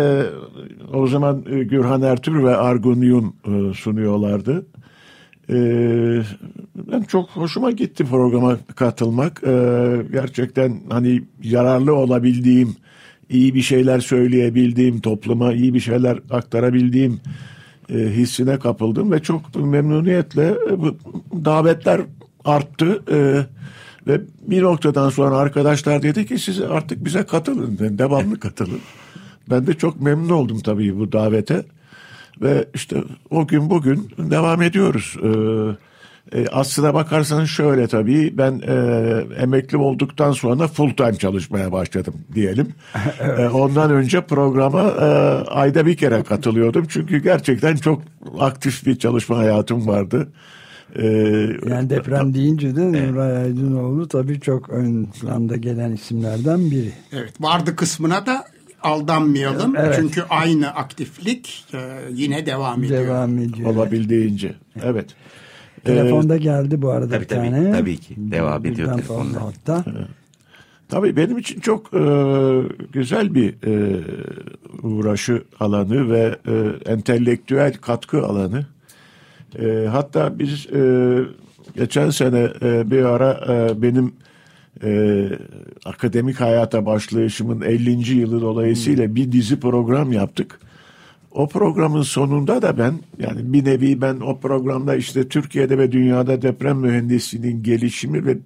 o 0.94 1.08
zaman 1.08 1.44
e, 1.50 1.64
Gürhan 1.64 2.02
Ertür 2.02 2.44
ve 2.44 2.56
Argun 2.56 3.02
Yun 3.02 3.36
e, 3.48 3.74
sunuyorlardı. 3.74 4.66
E, 5.50 5.56
ben 6.92 7.02
çok 7.02 7.30
hoşuma 7.30 7.72
gitti 7.72 8.06
programa 8.06 8.58
katılmak. 8.76 9.44
E, 9.44 9.52
gerçekten 10.12 10.82
hani 10.90 11.24
yararlı 11.44 11.96
olabildiğim, 11.96 12.76
iyi 13.30 13.54
bir 13.54 13.62
şeyler 13.62 14.00
söyleyebildiğim, 14.00 15.00
topluma 15.00 15.54
iyi 15.54 15.74
bir 15.74 15.80
şeyler 15.80 16.20
aktarabildiğim 16.30 17.20
e, 17.90 17.98
hissine 17.98 18.60
kapıldım 18.60 19.12
ve 19.12 19.20
çok 19.20 19.56
memnuniyetle 19.56 20.56
e, 20.70 20.82
bu 20.82 20.98
davetler 21.46 22.02
arttı. 22.46 23.04
E, 23.12 23.46
ve 24.08 24.22
bir 24.42 24.62
noktadan 24.62 25.10
sonra 25.10 25.38
arkadaşlar 25.38 26.04
dedi 26.04 26.26
ki 26.26 26.40
siz 26.40 26.62
artık 26.62 27.06
bize 27.06 27.24
katılın, 27.24 27.78
devamlı 27.80 28.40
katılın. 28.40 28.82
Ben 29.50 29.68
de 29.68 29.74
çok 29.74 30.02
memnun 30.02 30.30
oldum 30.30 30.60
tabii 30.60 31.00
bu 31.00 31.12
davete. 31.12 31.66
Ve 32.42 32.66
işte 32.74 33.04
o 33.30 33.48
gün 33.48 33.70
bugün 33.70 34.12
devam 34.18 34.62
ediyoruz. 34.62 35.16
Ee, 35.24 36.40
e, 36.40 36.48
aslına 36.48 36.94
bakarsanız 36.94 37.50
şöyle 37.50 37.88
tabii 37.88 38.38
ben 38.38 38.62
e, 38.68 38.74
emekli 39.42 39.78
olduktan 39.78 40.32
sonra 40.32 40.68
full 40.68 40.90
time 40.90 41.16
çalışmaya 41.16 41.72
başladım 41.72 42.14
diyelim. 42.34 42.68
E, 43.38 43.48
ondan 43.48 43.92
önce 43.92 44.22
programa 44.22 44.82
e, 44.82 45.06
ayda 45.50 45.86
bir 45.86 45.98
kere 45.98 46.24
katılıyordum. 46.24 46.86
Çünkü 46.90 47.18
gerçekten 47.18 47.76
çok 47.76 48.02
aktif 48.40 48.86
bir 48.86 48.96
çalışma 48.96 49.38
hayatım 49.38 49.88
vardı. 49.88 50.28
E, 50.98 51.06
Yani 51.70 51.90
deprem 51.90 52.34
deyince 52.34 52.76
de 52.76 52.92
Nuray 52.92 53.38
Aydınoğlu 53.38 54.08
tabii 54.08 54.40
çok 54.40 54.70
ön 54.70 55.06
planda 55.22 55.56
gelen 55.56 55.92
isimlerden 55.92 56.72
biri. 56.72 56.92
Evet 57.14 57.42
vardı 57.42 57.76
kısmına 57.76 58.26
da 58.26 58.46
aldanmayalım. 58.84 59.76
Evet. 59.78 59.96
Çünkü 60.00 60.22
aynı 60.30 60.68
aktiflik 60.76 61.66
e, 61.74 61.78
yine 62.14 62.46
devam 62.46 62.84
ediyor. 62.84 63.04
Devam 63.08 63.38
ediyor. 63.38 63.70
olabildiğince. 63.70 64.56
Evet. 64.84 65.06
Telefonda 65.86 66.38
geldi 66.38 66.82
bu 66.82 66.90
arada 66.92 67.10
Tabii, 67.10 67.22
bir 67.24 67.28
tabii, 67.28 67.50
tane. 67.50 67.72
tabii 67.72 67.98
ki. 67.98 68.14
Devam 68.18 68.66
ediyor 68.66 68.76
Birden 68.88 68.96
telefonda. 68.96 69.40
fazla 69.40 69.46
hatta. 69.48 69.86
Tabii 70.90 71.16
benim 71.16 71.38
için 71.38 71.60
çok 71.60 71.94
e, 71.94 72.02
güzel 72.94 73.36
bir 73.36 73.50
e, 73.68 74.02
uğraşı 74.84 75.44
alanı 75.60 76.10
ve 76.12 76.36
e, 76.48 76.54
entelektüel 76.92 77.74
katkı 77.74 78.22
alanı. 78.26 78.66
E, 79.60 79.88
hatta 79.92 80.40
biz 80.40 80.68
e, 80.76 81.20
geçen 81.76 82.10
sene 82.10 82.50
e, 82.62 82.92
bir 82.92 83.04
ara 83.04 83.46
e, 83.48 83.82
benim 83.82 84.14
e, 84.84 85.30
akademik 85.86 86.42
hayata 86.42 86.86
başlayışımın 86.86 87.62
50. 87.62 88.14
yılı 88.20 88.42
dolayısıyla 88.42 89.16
bir 89.16 89.32
dizi 89.32 89.60
program 89.60 90.14
yaptık. 90.14 90.60
O 91.32 91.48
programın 91.48 92.02
sonunda 92.02 92.62
da 92.62 92.78
ben 92.78 92.94
yani 93.20 93.54
bir 93.54 93.66
nevi 93.66 94.02
ben 94.02 94.20
o 94.20 94.40
programda 94.40 94.96
işte 94.96 95.28
Türkiye'de 95.28 95.78
ve 95.78 95.92
dünyada 95.92 96.42
deprem 96.42 96.78
mühendisliğinin 96.78 97.64
gelişimi 97.64 98.26
ve 98.26 98.38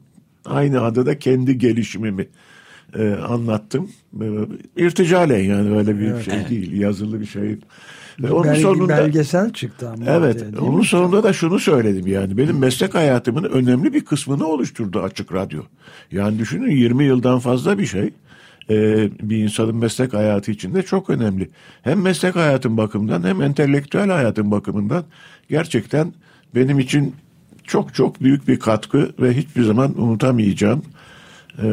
aynı 0.46 0.82
adı 0.82 1.06
da 1.06 1.20
kendi 1.20 1.58
gelişimimi 1.58 2.28
e, 2.96 3.10
anlattım. 3.10 3.90
E, 4.22 4.28
irticalen 4.78 5.40
yani 5.40 5.78
öyle 5.78 6.00
bir 6.00 6.22
şey 6.24 6.50
değil 6.50 6.80
yazılı 6.80 7.22
bir 7.22 7.26
şey. 7.26 7.58
Ve 8.20 8.32
onun 8.32 8.52
Belge- 8.52 8.62
sonunda 8.62 8.98
belgesel 8.98 9.54
çıktı 9.54 9.90
ama. 9.90 10.06
Evet, 10.08 10.36
ortaya, 10.36 10.62
onun 10.62 10.80
mi? 10.80 10.86
sonunda 10.86 11.24
da 11.24 11.34
şunu 11.34 11.60
söyledim 11.60 12.08
yani 12.08 12.38
benim 12.38 12.58
meslek 12.60 12.96
hayatımın 12.96 13.44
önemli 13.44 13.94
bir 13.94 14.06
kısmını 14.06 14.48
oluşturdu 14.48 15.00
Açık 15.00 15.34
Radyo. 15.34 15.62
Yani 16.12 16.40
düşünün 16.40 16.72
20 16.72 17.04
yıldan 17.04 17.40
fazla 17.40 17.80
bir 17.80 17.86
şey. 17.86 18.14
Ee, 18.70 19.10
bir 19.22 19.38
insanın 19.38 19.76
meslek 19.76 20.14
hayatı 20.14 20.52
içinde 20.52 20.84
çok 20.84 21.10
önemli. 21.10 21.50
Hem 21.82 22.02
meslek 22.02 22.36
hayatım 22.36 22.78
bakımından 22.78 23.24
hem 23.24 23.42
entelektüel 23.42 24.10
hayatım 24.10 24.52
bakımından 24.52 25.04
gerçekten 25.50 26.14
benim 26.56 26.80
için 26.80 27.16
çok 27.64 27.94
çok 27.94 28.22
büyük 28.22 28.48
bir 28.48 28.60
katkı 28.60 29.12
ve 29.20 29.34
hiçbir 29.34 29.64
zaman 29.64 30.02
unutamayacağım 30.02 30.84
ee, 31.58 31.64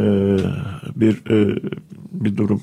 bir 0.96 1.30
e, 1.30 1.58
bir 2.12 2.36
durum. 2.36 2.62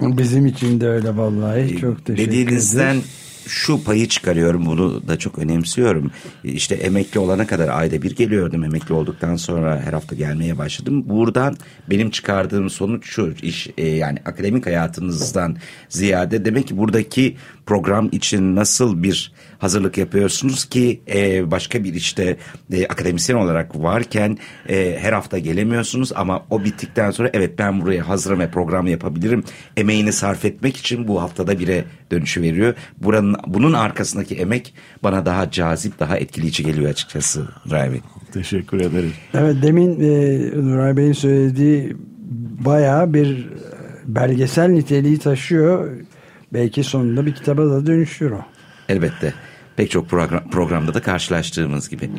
Bizim 0.00 0.46
için 0.46 0.80
de 0.80 0.88
öyle 0.88 1.16
vallahi. 1.16 1.76
Çok 1.78 2.04
teşekkür 2.04 2.30
Dediğinizden 2.30 2.94
ederiz. 2.94 3.25
Şu 3.48 3.84
payı 3.84 4.08
çıkarıyorum 4.08 4.66
bunu 4.66 5.08
da 5.08 5.18
çok 5.18 5.38
önemsiyorum. 5.38 6.10
İşte 6.44 6.74
emekli 6.74 7.20
olana 7.20 7.46
kadar 7.46 7.68
ayda 7.68 8.02
bir 8.02 8.16
geliyordum. 8.16 8.64
Emekli 8.64 8.94
olduktan 8.94 9.36
sonra 9.36 9.80
her 9.80 9.92
hafta 9.92 10.14
gelmeye 10.14 10.58
başladım. 10.58 11.08
Buradan 11.08 11.56
benim 11.90 12.10
çıkardığım 12.10 12.70
sonuç 12.70 13.06
şu 13.06 13.34
iş 13.42 13.68
e, 13.78 13.86
yani 13.86 14.18
akademik 14.24 14.66
hayatınızdan 14.66 15.56
ziyade 15.88 16.44
demek 16.44 16.68
ki 16.68 16.78
buradaki 16.78 17.36
program 17.66 18.08
için 18.12 18.56
nasıl 18.56 19.02
bir 19.02 19.32
hazırlık 19.58 19.98
yapıyorsunuz 19.98 20.64
ki 20.64 21.00
e, 21.08 21.50
başka 21.50 21.84
bir 21.84 21.94
işte 21.94 22.36
e, 22.72 22.86
akademisyen 22.86 23.36
olarak 23.36 23.82
varken 23.82 24.38
e, 24.68 24.98
her 25.00 25.12
hafta 25.12 25.38
gelemiyorsunuz 25.38 26.12
ama 26.14 26.46
o 26.50 26.64
bittikten 26.64 27.10
sonra 27.10 27.30
evet 27.32 27.58
ben 27.58 27.80
buraya 27.80 28.08
hazırım 28.08 28.40
ve 28.40 28.50
program 28.50 28.86
yapabilirim 28.86 29.44
emeğini 29.76 30.12
sarf 30.12 30.44
etmek 30.44 30.76
için 30.76 31.08
bu 31.08 31.22
haftada 31.22 31.58
bire 31.58 31.84
dönüşü 32.10 32.42
veriyor. 32.42 32.74
Buranın 32.98 33.35
bunun 33.46 33.72
arkasındaki 33.72 34.34
emek 34.34 34.74
bana 35.02 35.26
daha 35.26 35.50
cazip, 35.50 35.98
daha 35.98 36.16
etkileyici 36.16 36.64
geliyor 36.64 36.90
açıkçası 36.90 37.48
Nuray 37.66 37.92
Bey. 37.92 38.00
Teşekkür 38.32 38.80
ederim. 38.80 39.12
Evet 39.34 39.56
demin 39.62 40.00
e, 40.00 40.50
Nuray 40.62 40.96
Bey'in 40.96 41.12
söylediği 41.12 41.96
bayağı 42.64 43.14
bir 43.14 43.38
e, 43.38 43.48
belgesel 44.06 44.68
niteliği 44.68 45.18
taşıyor. 45.18 45.90
Belki 46.52 46.84
sonunda 46.84 47.26
bir 47.26 47.34
kitaba 47.34 47.66
da 47.70 47.86
dönüşür 47.86 48.30
o. 48.30 48.40
Elbette. 48.88 49.34
Pek 49.76 49.90
çok 49.90 50.08
program, 50.08 50.50
programda 50.50 50.94
da 50.94 51.02
karşılaştığımız 51.02 51.88
gibi. 51.88 52.10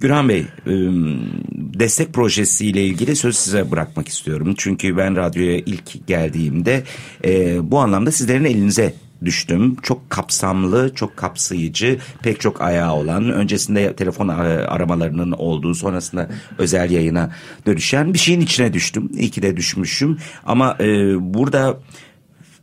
Gürhan 0.00 0.28
Bey, 0.28 0.46
ım, 0.66 1.20
destek 1.52 2.12
projesiyle 2.12 2.84
ilgili 2.84 3.16
söz 3.16 3.36
size 3.36 3.70
bırakmak 3.70 4.08
istiyorum. 4.08 4.54
Çünkü 4.58 4.96
ben 4.96 5.16
radyoya 5.16 5.56
ilk 5.56 6.06
geldiğimde 6.06 6.82
e, 7.24 7.58
bu 7.70 7.78
anlamda 7.78 8.12
sizlerin 8.12 8.44
elinize 8.44 8.94
düştüm. 9.24 9.76
Çok 9.82 10.10
kapsamlı, 10.10 10.94
çok 10.94 11.16
kapsayıcı, 11.16 11.98
pek 12.22 12.40
çok 12.40 12.60
ayağı 12.62 12.94
olan, 12.94 13.32
öncesinde 13.32 13.96
telefon 13.96 14.28
e, 14.28 14.32
aramalarının 14.32 15.32
olduğu, 15.32 15.74
sonrasında 15.74 16.28
özel 16.58 16.90
yayına 16.90 17.30
dönüşen 17.66 18.14
bir 18.14 18.18
şeyin 18.18 18.40
içine 18.40 18.72
düştüm. 18.72 19.10
İyi 19.14 19.30
ki 19.30 19.42
de 19.42 19.56
düşmüşüm. 19.56 20.18
Ama 20.46 20.76
e, 20.80 20.84
burada 21.34 21.78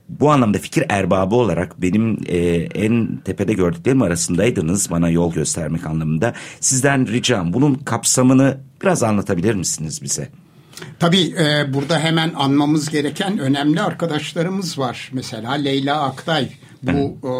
bu 0.09 0.31
anlamda 0.31 0.57
fikir 0.57 0.85
erbabı 0.89 1.35
olarak 1.35 1.81
benim 1.81 2.17
e, 2.27 2.37
en 2.75 3.19
tepede 3.25 3.53
gördüklerim 3.53 4.01
arasındaydınız 4.01 4.91
bana 4.91 5.09
yol 5.09 5.33
göstermek 5.33 5.85
anlamında. 5.85 6.33
Sizden 6.59 7.07
ricam 7.07 7.53
bunun 7.53 7.73
kapsamını 7.75 8.57
biraz 8.81 9.03
anlatabilir 9.03 9.55
misiniz 9.55 10.01
bize? 10.03 10.29
Tabii 10.99 11.35
e, 11.39 11.73
burada 11.73 11.99
hemen 11.99 12.31
anmamız 12.35 12.89
gereken 12.89 13.39
önemli 13.39 13.81
arkadaşlarımız 13.81 14.79
var. 14.79 15.09
Mesela 15.13 15.51
Leyla 15.51 16.01
Aktay 16.01 16.49
bu 16.83 17.17
e, 17.23 17.31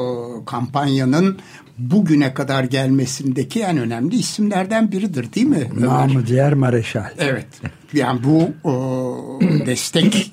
kampanyanın 0.45 1.39
bugüne 1.77 2.33
kadar 2.33 2.63
gelmesindeki 2.63 3.61
en 3.61 3.77
önemli 3.77 4.15
isimlerden 4.15 4.91
biridir 4.91 5.33
değil 5.33 5.47
mi? 5.47 5.69
Namı 5.79 6.27
diğer 6.27 6.53
Mareşal. 6.53 7.09
Evet. 7.17 7.47
Yani 7.93 8.23
bu 8.23 8.41
e, 8.41 9.65
destek 9.65 10.31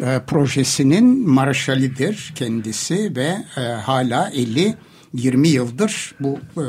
e, 0.00 0.20
projesinin 0.26 1.28
marşalidir 1.28 2.32
kendisi 2.34 3.16
ve 3.16 3.36
e, 3.56 3.60
hala 3.60 4.30
eli 4.30 4.74
20 5.14 5.48
yıldır 5.48 6.14
bu 6.20 6.38
e, 6.56 6.64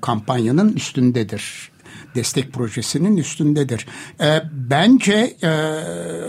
kampanyanın 0.00 0.72
üstündedir 0.72 1.71
destek 2.14 2.52
projesinin 2.52 3.16
üstündedir. 3.16 3.86
E, 4.20 4.42
bence 4.52 5.36
e, 5.42 5.48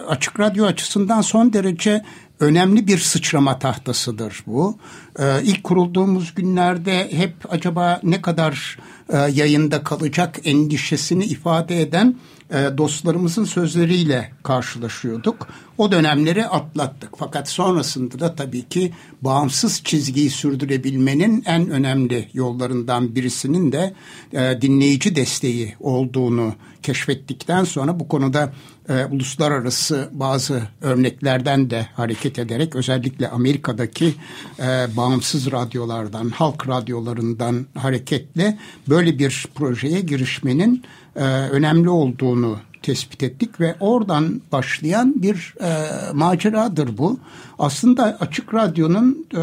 açık 0.07 0.39
radyo 0.39 0.65
açısından 0.65 1.21
son 1.21 1.53
derece 1.53 2.03
önemli 2.39 2.87
bir 2.87 2.97
sıçrama 2.97 3.59
tahtasıdır 3.59 4.43
bu. 4.47 4.77
E, 5.19 5.43
ilk 5.43 5.63
kurulduğumuz 5.63 6.35
günlerde 6.35 7.11
hep 7.11 7.33
acaba 7.49 7.99
ne 8.03 8.21
kadar 8.21 8.77
e, 9.09 9.17
yayında 9.17 9.83
kalacak 9.83 10.39
endişesini 10.43 11.25
ifade 11.25 11.81
eden 11.81 12.15
dostlarımızın 12.53 13.45
sözleriyle 13.45 14.31
karşılaşıyorduk. 14.43 15.48
O 15.77 15.91
dönemleri 15.91 16.45
atlattık. 16.45 17.10
Fakat 17.17 17.50
sonrasında 17.50 18.19
da 18.19 18.36
tabii 18.36 18.69
ki 18.69 18.93
bağımsız 19.22 19.83
çizgiyi 19.83 20.29
sürdürebilmenin 20.29 21.43
en 21.45 21.69
önemli 21.69 22.29
yollarından 22.33 23.15
birisinin 23.15 23.72
de 23.72 23.93
e, 24.33 24.62
dinleyici 24.62 25.15
desteği 25.15 25.75
olduğunu 25.79 26.53
keşfettikten 26.83 27.63
sonra 27.63 28.00
bu 28.00 28.07
konuda 28.07 28.53
e, 28.89 29.05
uluslararası 29.05 30.09
bazı 30.11 30.61
örneklerden 30.81 31.69
de 31.69 31.87
hareket 31.95 32.39
ederek 32.39 32.75
özellikle 32.75 33.29
Amerika'daki 33.29 34.15
e, 34.59 34.87
bağımsız 34.97 35.51
radyolardan, 35.51 36.29
halk 36.29 36.67
radyolarından 36.67 37.65
hareketle 37.77 38.57
böyle 38.89 39.19
bir 39.19 39.45
projeye 39.55 40.01
girişmenin 40.01 40.83
e, 41.15 41.23
önemli 41.25 41.89
olduğunu 41.89 42.57
tespit 42.81 43.23
ettik 43.23 43.59
ve 43.59 43.75
oradan 43.79 44.41
başlayan 44.51 45.21
bir 45.21 45.55
e, 45.61 45.89
maceradır 46.13 46.97
bu. 46.97 47.19
Aslında 47.59 48.17
Açık 48.19 48.53
Radyo'nun 48.53 49.27
e, 49.33 49.41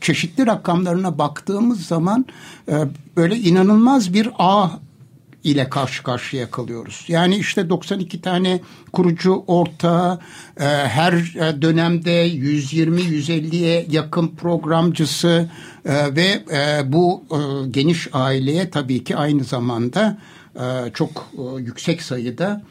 çeşitli 0.00 0.46
rakamlarına 0.46 1.18
baktığımız 1.18 1.86
zaman 1.86 2.26
e, 2.68 2.74
böyle 3.16 3.36
inanılmaz 3.36 4.14
bir 4.14 4.30
ağ 4.38 4.70
ile 5.46 5.68
karşı 5.70 6.02
karşıya 6.02 6.50
kalıyoruz. 6.50 7.04
Yani 7.08 7.36
işte 7.36 7.68
92 7.68 8.20
tane 8.20 8.60
kurucu 8.92 9.44
ortağı, 9.46 10.20
e, 10.60 10.64
her 10.64 11.12
e, 11.12 11.62
dönemde 11.62 12.28
120-150'ye 12.28 13.86
yakın 13.90 14.28
programcısı 14.28 15.50
e, 15.84 16.16
ve 16.16 16.44
e, 16.52 16.92
bu 16.92 17.24
e, 17.30 17.68
geniş 17.70 18.08
aileye 18.12 18.70
tabii 18.70 19.04
ki 19.04 19.16
aynı 19.16 19.44
zamanda 19.44 20.18
e, 20.54 20.90
çok 20.94 21.30
e, 21.38 21.62
yüksek 21.62 22.02
sayıda 22.02 22.62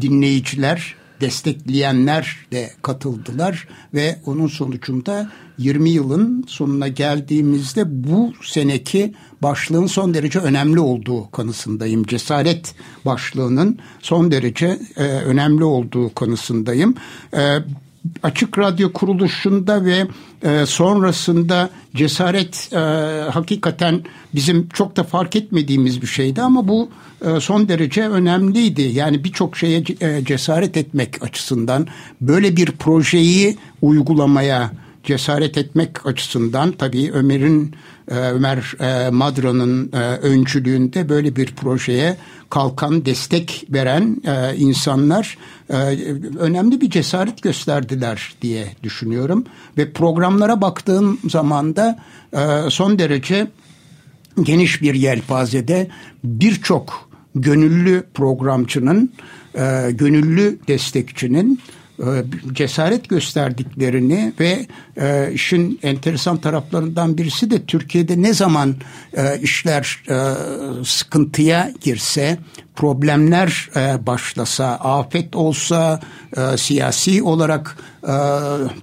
dinleyiciler, 0.00 0.94
destekleyenler 1.20 2.36
de 2.52 2.70
katıldılar 2.82 3.68
ve 3.94 4.18
onun 4.26 4.46
sonucunda 4.46 5.30
20 5.58 5.90
yılın 5.90 6.44
sonuna 6.48 6.88
geldiğimizde 6.88 7.84
bu 7.86 8.32
seneki 8.42 9.14
başlığın 9.42 9.86
son 9.86 10.14
derece 10.14 10.38
önemli 10.38 10.80
olduğu 10.80 11.30
kanısındayım. 11.30 12.04
Cesaret 12.04 12.74
başlığının 13.04 13.78
son 14.02 14.30
derece 14.30 14.78
e, 14.96 15.02
önemli 15.02 15.64
olduğu 15.64 16.14
kanısındayım. 16.14 16.94
E, 17.36 17.58
Açık 18.22 18.58
Radyo 18.58 18.92
kuruluşunda 18.92 19.84
ve 19.84 20.06
e, 20.42 20.66
sonrasında 20.66 21.70
cesaret 21.94 22.68
e, 22.72 22.76
hakikaten 23.30 24.02
bizim 24.34 24.68
çok 24.68 24.96
da 24.96 25.04
fark 25.04 25.36
etmediğimiz 25.36 26.02
bir 26.02 26.06
şeydi 26.06 26.42
ama 26.42 26.68
bu 26.68 26.88
e, 27.24 27.40
son 27.40 27.68
derece 27.68 28.08
önemliydi. 28.08 28.82
Yani 28.82 29.24
birçok 29.24 29.56
şeye 29.56 29.84
e, 30.00 30.24
cesaret 30.24 30.76
etmek 30.76 31.22
açısından 31.22 31.86
böyle 32.20 32.56
bir 32.56 32.66
projeyi 32.66 33.58
uygulamaya 33.82 34.70
cesaret 35.04 35.58
etmek 35.58 36.06
açısından 36.06 36.72
tabii 36.72 37.10
Ömer'in 37.12 37.74
e, 38.10 38.14
Ömer 38.14 38.74
e, 38.80 39.10
Madra'nın 39.10 39.92
e, 39.92 39.98
öncülüğünde 39.98 41.08
böyle 41.08 41.36
bir 41.36 41.46
projeye 41.46 42.16
kalkan 42.50 43.04
destek 43.04 43.66
veren 43.70 44.22
insanlar 44.56 45.38
önemli 46.38 46.80
bir 46.80 46.90
cesaret 46.90 47.42
gösterdiler 47.42 48.34
diye 48.42 48.66
düşünüyorum. 48.82 49.44
Ve 49.78 49.92
programlara 49.92 50.60
baktığım 50.60 51.18
zaman 51.28 51.76
da 51.76 51.98
son 52.70 52.98
derece 52.98 53.48
geniş 54.42 54.82
bir 54.82 54.94
yelpazede 54.94 55.88
birçok 56.24 57.10
gönüllü 57.34 58.04
programcının 58.14 59.12
gönüllü 59.90 60.58
destekçinin 60.68 61.60
cesaret 62.52 63.08
gösterdiklerini 63.08 64.32
ve 64.40 64.66
e, 64.96 65.32
işin 65.32 65.78
enteresan 65.82 66.36
taraflarından 66.36 67.18
birisi 67.18 67.50
de 67.50 67.64
Türkiye'de 67.64 68.22
ne 68.22 68.34
zaman 68.34 68.74
e, 69.16 69.40
işler 69.40 70.02
e, 70.08 70.16
sıkıntıya 70.84 71.72
girse 71.80 72.38
problemler 72.76 73.70
e, 73.76 74.06
başlasa, 74.06 74.66
afet 74.66 75.36
olsa, 75.36 76.00
e, 76.36 76.56
siyasi 76.56 77.22
olarak 77.22 77.76
e, 78.02 78.14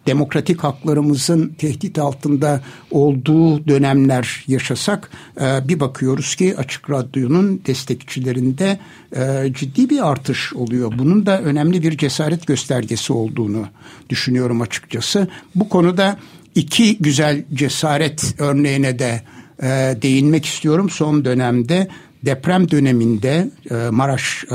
demokratik 0.08 0.64
haklarımızın 0.64 1.56
tehdit 1.58 2.00
altında 2.00 2.62
olduğu 2.92 3.68
dönemler 3.68 4.44
yaşasak, 4.48 5.12
e, 5.42 5.68
bir 5.68 5.80
bakıyoruz 5.80 6.36
ki 6.36 6.58
Açık 6.58 6.90
Radyo'nun 6.90 7.62
destekçilerinde 7.66 8.80
e, 9.16 9.54
ciddi 9.54 9.90
bir 9.90 10.10
artış 10.10 10.54
oluyor. 10.54 10.92
Bunun 10.98 11.26
da 11.26 11.42
önemli 11.42 11.84
bir 11.84 11.98
cesaret 11.98 12.48
göstergesi 12.48 13.14
olduğunu 13.14 13.66
düşünüyorum 14.10 14.62
açıkçası. 14.62 15.28
Bu 15.56 15.70
konuda 15.70 16.18
iki 16.56 16.98
güzel 16.98 17.44
cesaret 17.54 18.36
örneğine 18.38 19.00
de 19.00 19.22
e, 19.64 19.68
değinmek 20.02 20.46
istiyorum. 20.46 20.90
Son 20.90 21.26
dönemde 21.26 21.88
deprem 22.26 22.72
döneminde 22.72 23.50
e, 23.72 23.76
Maraş 23.92 24.44
e, 24.44 24.50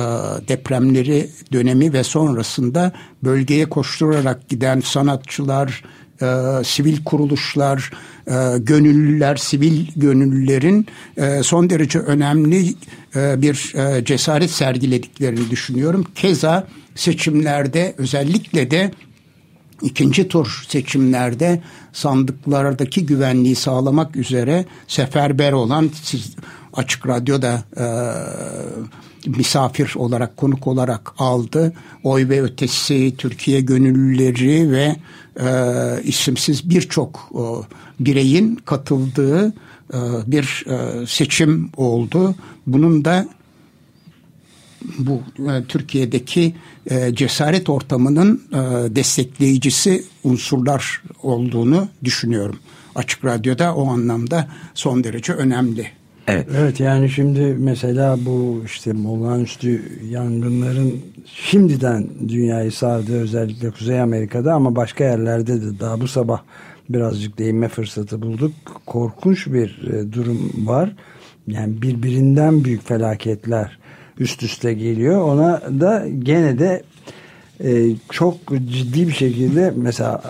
depremleri 0.48 1.30
dönemi 1.52 1.92
ve 1.92 2.04
sonrasında 2.04 2.92
bölgeye 3.24 3.68
koşturarak 3.68 4.48
giden 4.48 4.80
sanatçılar, 4.80 5.82
e, 6.22 6.64
sivil 6.64 7.04
kuruluşlar, 7.04 7.90
gönüllüler, 8.58 9.36
sivil 9.36 9.86
gönüllülerin 9.96 10.86
son 11.42 11.70
derece 11.70 11.98
önemli 11.98 12.74
bir 13.14 13.74
cesaret 14.04 14.50
sergilediklerini 14.50 15.50
düşünüyorum. 15.50 16.06
Keza 16.14 16.66
seçimlerde 16.94 17.94
özellikle 17.98 18.70
de 18.70 18.90
ikinci 19.82 20.28
tur 20.28 20.64
seçimlerde 20.68 21.62
sandıklardaki 21.92 23.06
güvenliği 23.06 23.56
sağlamak 23.56 24.16
üzere 24.16 24.64
seferber 24.88 25.52
olan 25.52 25.90
Açık 26.76 27.08
Radyo'da 27.08 27.64
e, 27.76 27.86
misafir 29.28 29.94
olarak, 29.96 30.36
konuk 30.36 30.66
olarak 30.66 31.12
aldı. 31.18 31.72
Oy 32.04 32.28
ve 32.28 32.42
Ötesi, 32.42 33.14
Türkiye 33.18 33.60
Gönüllüleri 33.60 34.70
ve 34.70 34.96
e, 35.40 35.48
isimsiz 36.02 36.70
birçok 36.70 37.30
e, 37.34 37.42
bireyin 38.04 38.56
katıldığı 38.56 39.48
e, 39.94 39.98
bir 40.26 40.64
e, 40.66 41.06
seçim 41.06 41.70
oldu. 41.76 42.34
Bunun 42.66 43.04
da 43.04 43.28
bu 44.98 45.22
e, 45.38 45.64
Türkiye'deki 45.64 46.54
e, 46.90 47.14
cesaret 47.14 47.68
ortamının 47.68 48.42
e, 48.52 48.56
destekleyicisi 48.96 50.04
unsurlar 50.24 51.02
olduğunu 51.22 51.88
düşünüyorum. 52.04 52.58
Açık 52.94 53.24
Radyo'da 53.24 53.74
o 53.74 53.88
anlamda 53.88 54.48
son 54.74 55.04
derece 55.04 55.32
önemli. 55.32 55.90
Evet. 56.28 56.46
Evet 56.56 56.80
yani 56.80 57.10
şimdi 57.10 57.56
mesela 57.58 58.18
bu 58.26 58.62
işte 58.64 58.92
olağanüstü 59.08 59.82
yangınların 60.10 61.00
şimdiden 61.26 62.06
dünyayı 62.28 62.72
sardı 62.72 63.20
özellikle 63.20 63.70
Kuzey 63.70 64.00
Amerika'da 64.00 64.54
ama 64.54 64.76
başka 64.76 65.04
yerlerde 65.04 65.62
de 65.62 65.80
daha 65.80 66.00
bu 66.00 66.08
sabah 66.08 66.42
birazcık 66.88 67.38
değinme 67.38 67.68
fırsatı 67.68 68.22
bulduk. 68.22 68.52
Korkunç 68.86 69.46
bir 69.46 69.88
e, 69.92 70.12
durum 70.12 70.52
var. 70.56 70.92
Yani 71.46 71.82
birbirinden 71.82 72.64
büyük 72.64 72.88
felaketler 72.88 73.78
üst 74.18 74.42
üste 74.42 74.74
geliyor. 74.74 75.22
Ona 75.22 75.62
da 75.80 76.06
gene 76.18 76.58
de 76.58 76.82
e, 77.64 77.96
çok 78.10 78.34
ciddi 78.48 79.08
bir 79.08 79.12
şekilde 79.12 79.72
mesela 79.76 80.22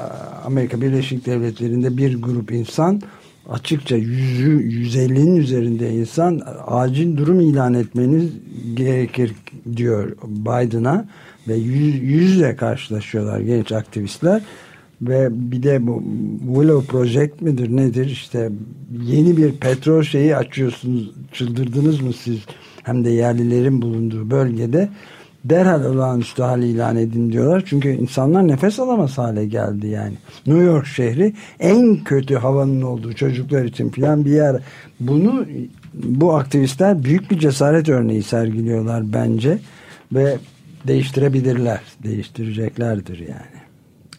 Amerika 0.44 0.80
Birleşik 0.80 1.26
Devletleri'nde 1.26 1.96
bir 1.96 2.22
grup 2.22 2.52
insan 2.52 3.02
açıkça 3.50 3.96
yüzü 3.96 4.60
150'nin 4.60 5.36
üzerinde 5.36 5.90
insan 5.90 6.42
acil 6.66 7.16
durum 7.16 7.40
ilan 7.40 7.74
etmeniz 7.74 8.30
gerekir 8.74 9.32
diyor 9.76 10.16
Biden'a. 10.26 11.08
Ve 11.48 11.54
yüz, 11.54 12.02
yüzle 12.02 12.56
karşılaşıyorlar 12.56 13.40
genç 13.40 13.72
aktivistler. 13.72 14.42
Ve 15.02 15.28
bir 15.30 15.62
de 15.62 15.86
bu 15.86 16.02
Willow 16.46 16.92
Project 16.92 17.40
midir 17.40 17.76
nedir? 17.76 18.06
İşte 18.06 18.50
yeni 19.02 19.36
bir 19.36 19.52
petrol 19.52 20.02
şeyi 20.02 20.36
açıyorsunuz 20.36 21.10
çıldırdınız 21.32 22.00
mı 22.00 22.12
siz? 22.12 22.38
Hem 22.82 23.04
de 23.04 23.10
yerlilerin 23.10 23.82
bulunduğu 23.82 24.30
bölgede 24.30 24.88
derhal 25.50 25.84
olağanüstü 25.84 26.42
hal 26.42 26.62
ilan 26.62 26.96
edin 26.96 27.32
diyorlar. 27.32 27.62
Çünkü 27.66 27.88
insanlar 27.88 28.48
nefes 28.48 28.80
alamaz 28.80 29.18
hale 29.18 29.46
geldi 29.46 29.86
yani. 29.86 30.14
New 30.46 30.64
York 30.64 30.86
şehri 30.86 31.32
en 31.60 32.04
kötü 32.04 32.34
havanın 32.34 32.82
olduğu 32.82 33.12
çocuklar 33.12 33.64
için 33.64 33.90
filan 33.90 34.24
bir 34.24 34.30
yer. 34.30 34.62
Bunu 35.00 35.46
bu 35.94 36.34
aktivistler 36.34 37.04
büyük 37.04 37.30
bir 37.30 37.38
cesaret 37.38 37.88
örneği 37.88 38.22
sergiliyorlar 38.22 39.12
bence 39.12 39.58
ve 40.12 40.38
değiştirebilirler. 40.86 41.80
Değiştireceklerdir 42.02 43.18
yani. 43.18 43.62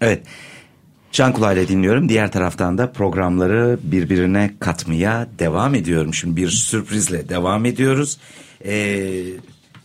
Evet. 0.02 0.24
Can 1.12 1.34
kulağıyla 1.34 1.68
dinliyorum. 1.68 2.10
Diğer 2.10 2.32
taraftan 2.32 2.78
da 2.78 2.92
programları 2.92 3.80
birbirine 3.84 4.52
katmaya 4.60 5.28
devam 5.40 5.76
ediyorum. 5.76 6.14
Şimdi 6.14 6.36
bir 6.36 6.50
sürprizle 6.50 7.30
devam 7.30 7.66
ediyoruz. 7.66 8.18
Ee, 8.66 9.24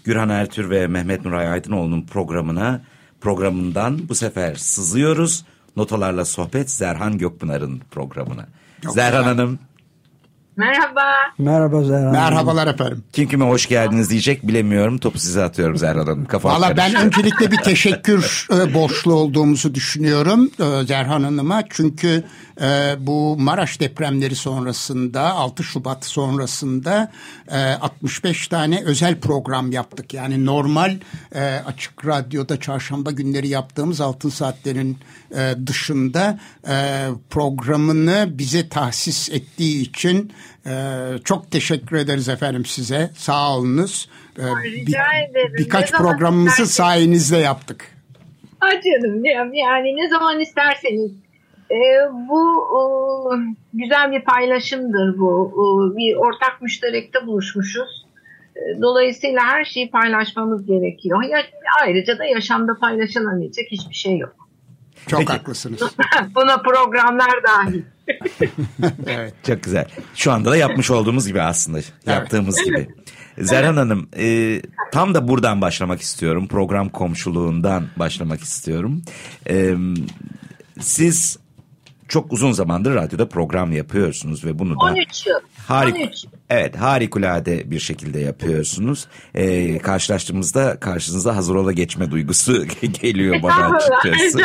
Gürhan 0.05 0.29
Ertür 0.29 0.71
ve 0.71 0.87
Mehmet 0.87 1.25
Nuray 1.25 1.49
Aydınoğlu'nun 1.49 2.03
programına 2.03 2.81
programından 3.21 4.09
bu 4.09 4.15
sefer 4.15 4.55
sızıyoruz. 4.55 5.45
Notalarla 5.77 6.25
sohbet 6.25 6.71
Zerhan 6.71 7.19
Gökpınar'ın 7.19 7.83
programına. 7.91 8.47
Çok 8.83 8.95
Zerhan 8.95 9.23
güzel. 9.23 9.35
Hanım 9.35 9.59
Merhaba. 10.57 11.03
Merhaba 11.39 11.85
Zerhan. 11.85 12.13
Merhabalar 12.13 12.67
efendim. 12.67 13.05
kim 13.13 13.29
kime 13.29 13.45
hoş 13.45 13.69
geldiniz 13.69 14.11
diyecek 14.11 14.49
bilemiyorum. 14.49 14.99
Topu 14.99 15.19
size 15.19 15.43
atıyorum 15.43 15.77
Zerhan 15.77 16.07
Hanım. 16.07 16.25
Kafam 16.25 16.53
Valla 16.53 16.77
ben 16.77 16.95
öncelikle 16.95 17.51
bir 17.51 17.57
teşekkür 17.57 18.47
e, 18.53 18.75
borçlu 18.75 19.15
olduğumuzu 19.15 19.75
düşünüyorum 19.75 20.51
e, 20.61 20.87
Zerhan 20.87 21.23
Hanım'a. 21.23 21.63
Çünkü 21.71 22.25
e, 22.61 22.95
bu 22.99 23.37
Maraş 23.39 23.81
depremleri 23.81 24.35
sonrasında 24.35 25.33
6 25.33 25.65
Şubat 25.65 26.05
sonrasında 26.05 27.13
e, 27.49 27.59
65 27.59 28.49
tane 28.49 28.83
özel 28.85 29.21
program 29.21 29.73
yaptık. 29.73 30.15
Yani 30.15 30.47
normal 30.47 30.97
e, 31.35 31.41
açık 31.67 32.07
radyoda 32.07 32.61
çarşamba 32.61 33.11
günleri 33.11 33.49
yaptığımız 33.49 34.01
altın 34.01 34.29
saatlerin 34.29 34.99
e, 35.35 35.55
dışında 35.67 36.39
e, 36.69 37.07
programını 37.31 38.29
bize 38.33 38.69
tahsis 38.69 39.31
ettiği 39.31 39.83
için 39.83 40.33
e, 40.67 40.73
çok 41.25 41.51
teşekkür 41.51 41.97
ederiz 41.97 42.29
efendim 42.29 42.65
size. 42.65 43.11
Sağ 43.17 43.57
olunuz. 43.57 44.09
E, 44.39 44.43
Rica 44.43 45.05
ederim. 45.31 45.55
Birkaç 45.59 45.93
Ne 45.93 45.99
programımızı 45.99 46.49
isterseniz. 46.49 46.71
sayenizde 46.75 47.37
yaptık. 47.37 47.85
Ha 48.61 48.69
canım 48.71 49.25
ya- 49.25 49.51
yani 49.55 49.97
ne 49.97 50.09
zaman 50.09 50.41
isterseniz. 50.41 51.13
Ee, 51.71 51.75
bu 52.29 52.41
e, 52.79 52.81
güzel 53.75 54.13
bir 54.13 54.25
paylaşımdır 54.25 55.19
bu. 55.19 55.51
E, 55.53 55.97
bir 55.97 56.17
ortak 56.17 56.63
müşterekte 56.63 57.27
buluşmuşuz. 57.27 58.07
E, 58.57 58.61
Dolayısıyla 58.83 59.41
her 59.45 59.65
şeyi 59.65 59.91
paylaşmamız 59.91 60.67
gerekiyor. 60.67 61.23
Ya, 61.23 61.39
ayrıca 61.83 62.19
da 62.19 62.25
yaşamda 62.25 62.79
paylaşılamayacak 62.81 63.67
hiçbir 63.71 63.95
şey 63.95 64.19
yok. 64.19 64.37
Çok 65.07 65.21
Peki. 65.21 65.33
haklısınız. 65.33 65.81
Buna 66.35 66.57
programlar 66.57 67.43
dahil. 67.49 67.83
evet. 69.07 69.35
Çok 69.47 69.63
güzel. 69.63 69.87
Şu 70.15 70.33
anda 70.33 70.51
da 70.51 70.57
yapmış 70.57 70.91
olduğumuz 70.91 71.27
gibi 71.27 71.43
aslında. 71.43 71.81
Yaptığımız 72.07 72.65
gibi. 72.65 72.89
Zerhan 73.39 73.77
Hanım 73.77 74.09
e, 74.17 74.63
tam 74.93 75.15
da 75.15 75.29
buradan 75.29 75.61
başlamak 75.61 76.01
istiyorum. 76.01 76.47
Program 76.47 76.89
komşuluğundan 76.89 77.87
başlamak 77.97 78.41
istiyorum. 78.41 79.03
E, 79.49 79.75
siz 80.81 81.39
çok 82.09 82.33
uzun 82.33 82.53
zamandır 82.53 82.95
radyoda 82.95 83.29
program 83.29 83.73
yapıyorsunuz 83.73 84.45
ve 84.45 84.59
bunu 84.59 84.75
da 84.75 84.85
13 84.85 85.27
yıl. 85.27 85.35
Harik 85.69 85.97
13. 85.97 86.27
Evet 86.53 86.77
harikulade 86.77 87.71
bir 87.71 87.79
şekilde 87.79 88.21
yapıyorsunuz. 88.21 89.07
Ee, 89.35 89.79
karşılaştığımızda 89.79 90.81
karşınıza 90.81 91.37
hazır 91.37 91.55
ola 91.55 91.73
geçme 91.73 92.11
duygusu 92.11 92.67
geliyor 93.03 93.43
bana 93.43 93.77
açıkçası. 93.77 94.39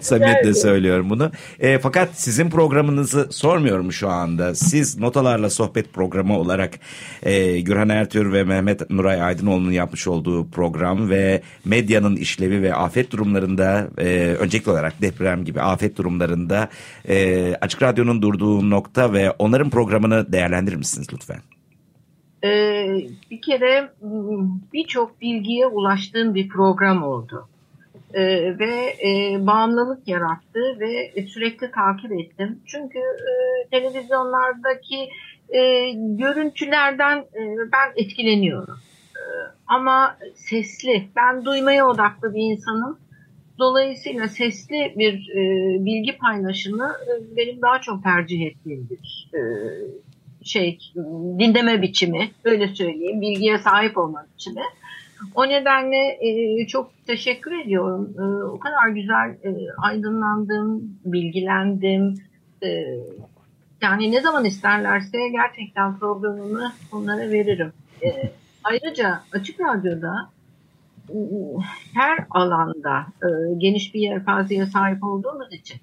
Samimiyetle 0.00 0.54
söylüyorum 0.54 1.10
bunu. 1.10 1.30
Ee, 1.60 1.78
fakat 1.78 2.08
sizin 2.14 2.50
programınızı 2.50 3.28
sormuyorum 3.30 3.92
şu 3.92 4.08
anda. 4.08 4.54
Siz 4.54 4.98
Notalarla 4.98 5.50
Sohbet 5.50 5.92
programı 5.92 6.38
olarak 6.38 6.78
e, 7.22 7.60
Gürhan 7.60 7.88
Ertür 7.88 8.32
ve 8.32 8.44
Mehmet 8.44 8.90
Nuray 8.90 9.22
Aydınoğlu'nun 9.22 9.72
yapmış 9.72 10.06
olduğu 10.08 10.50
program 10.50 11.10
ve 11.10 11.42
medyanın 11.64 12.16
işlevi 12.16 12.62
ve 12.62 12.74
afet 12.74 13.10
durumlarında 13.10 13.88
e, 13.98 14.36
öncelikli 14.38 14.70
olarak 14.70 15.02
deprem 15.02 15.44
gibi 15.44 15.60
afet 15.60 15.96
durumlarında 15.98 16.68
e, 17.08 17.54
Açık 17.60 17.82
Radyo'nun 17.82 18.22
durduğu 18.22 18.70
nokta 18.70 19.12
ve 19.12 19.30
onların 19.30 19.70
programını 19.70 20.32
değerlendirir 20.50 20.76
misiniz 20.76 21.06
lütfen? 21.12 21.40
Ee, 22.44 23.08
bir 23.30 23.42
kere 23.42 23.80
m, 23.80 23.90
birçok 24.72 25.20
bilgiye 25.20 25.66
ulaştığım 25.66 26.34
bir 26.34 26.48
program 26.48 27.02
oldu. 27.02 27.48
Ee, 28.14 28.58
ve 28.58 28.96
e, 29.06 29.46
bağımlılık 29.46 30.08
yarattı 30.08 30.80
ve 30.80 31.26
sürekli 31.26 31.70
takip 31.70 32.12
ettim. 32.12 32.58
Çünkü 32.66 32.98
e, 32.98 33.68
televizyonlardaki 33.70 35.08
e, 35.48 35.90
görüntülerden 35.92 37.18
e, 37.18 37.42
ben 37.72 38.04
etkileniyorum. 38.04 38.78
E, 39.16 39.22
ama 39.66 40.16
sesli, 40.34 41.08
ben 41.16 41.44
duymaya 41.44 41.88
odaklı 41.88 42.34
bir 42.34 42.42
insanım. 42.42 42.98
Dolayısıyla 43.58 44.28
sesli 44.28 44.94
bir 44.96 45.30
e, 45.30 45.44
bilgi 45.84 46.16
paylaşımı 46.18 46.92
e, 47.06 47.36
benim 47.36 47.62
daha 47.62 47.80
çok 47.80 48.02
tercih 48.02 48.46
ettiğim 48.46 48.88
bir 48.90 49.30
e, 49.34 49.40
şey 50.44 50.78
dinleme 51.38 51.82
biçimi 51.82 52.30
öyle 52.44 52.68
söyleyeyim 52.68 53.20
bilgiye 53.20 53.58
sahip 53.58 53.98
olma 53.98 54.26
biçimi. 54.34 54.62
O 55.34 55.48
nedenle 55.48 56.18
e, 56.20 56.66
çok 56.66 56.90
teşekkür 57.06 57.60
ediyorum. 57.60 58.14
E, 58.18 58.44
o 58.44 58.58
kadar 58.58 58.88
güzel 58.88 59.30
e, 59.30 59.50
aydınlandım, 59.78 60.98
bilgilendim. 61.04 62.14
E, 62.62 62.68
yani 63.80 64.12
ne 64.12 64.20
zaman 64.20 64.44
isterlerse 64.44 65.28
gerçekten 65.28 65.98
programımı 65.98 66.72
onlara 66.92 67.30
veririm. 67.30 67.72
E, 68.02 68.32
ayrıca 68.64 69.20
Açık 69.32 69.60
Radyo'da 69.60 70.30
e, 71.08 71.16
her 71.94 72.18
alanda 72.30 73.06
e, 73.22 73.28
geniş 73.58 73.94
bir 73.94 74.00
yelpazeye 74.00 74.66
sahip 74.66 75.04
olduğumuz 75.04 75.52
için 75.52 75.80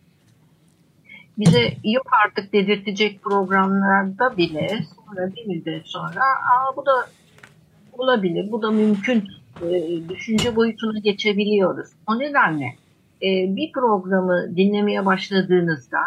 bize 1.38 1.74
yok 1.84 2.08
artık 2.26 2.54
dedirtecek 2.54 3.24
programlarda 3.24 4.38
bile 4.38 4.68
sonra 4.96 5.36
bir 5.36 5.46
müddet 5.46 5.88
sonra 5.88 6.22
Aa, 6.22 6.76
bu 6.76 6.86
da 6.86 7.08
olabilir, 7.94 8.52
bu 8.52 8.62
da 8.62 8.72
mümkün 8.72 9.24
e, 9.62 10.00
düşünce 10.10 10.56
boyutuna 10.56 11.00
geçebiliyoruz. 11.00 11.90
O 12.08 12.20
nedenle 12.20 12.76
e, 13.22 13.56
bir 13.56 13.72
programı 13.72 14.56
dinlemeye 14.56 15.06
başladığınızda 15.06 16.00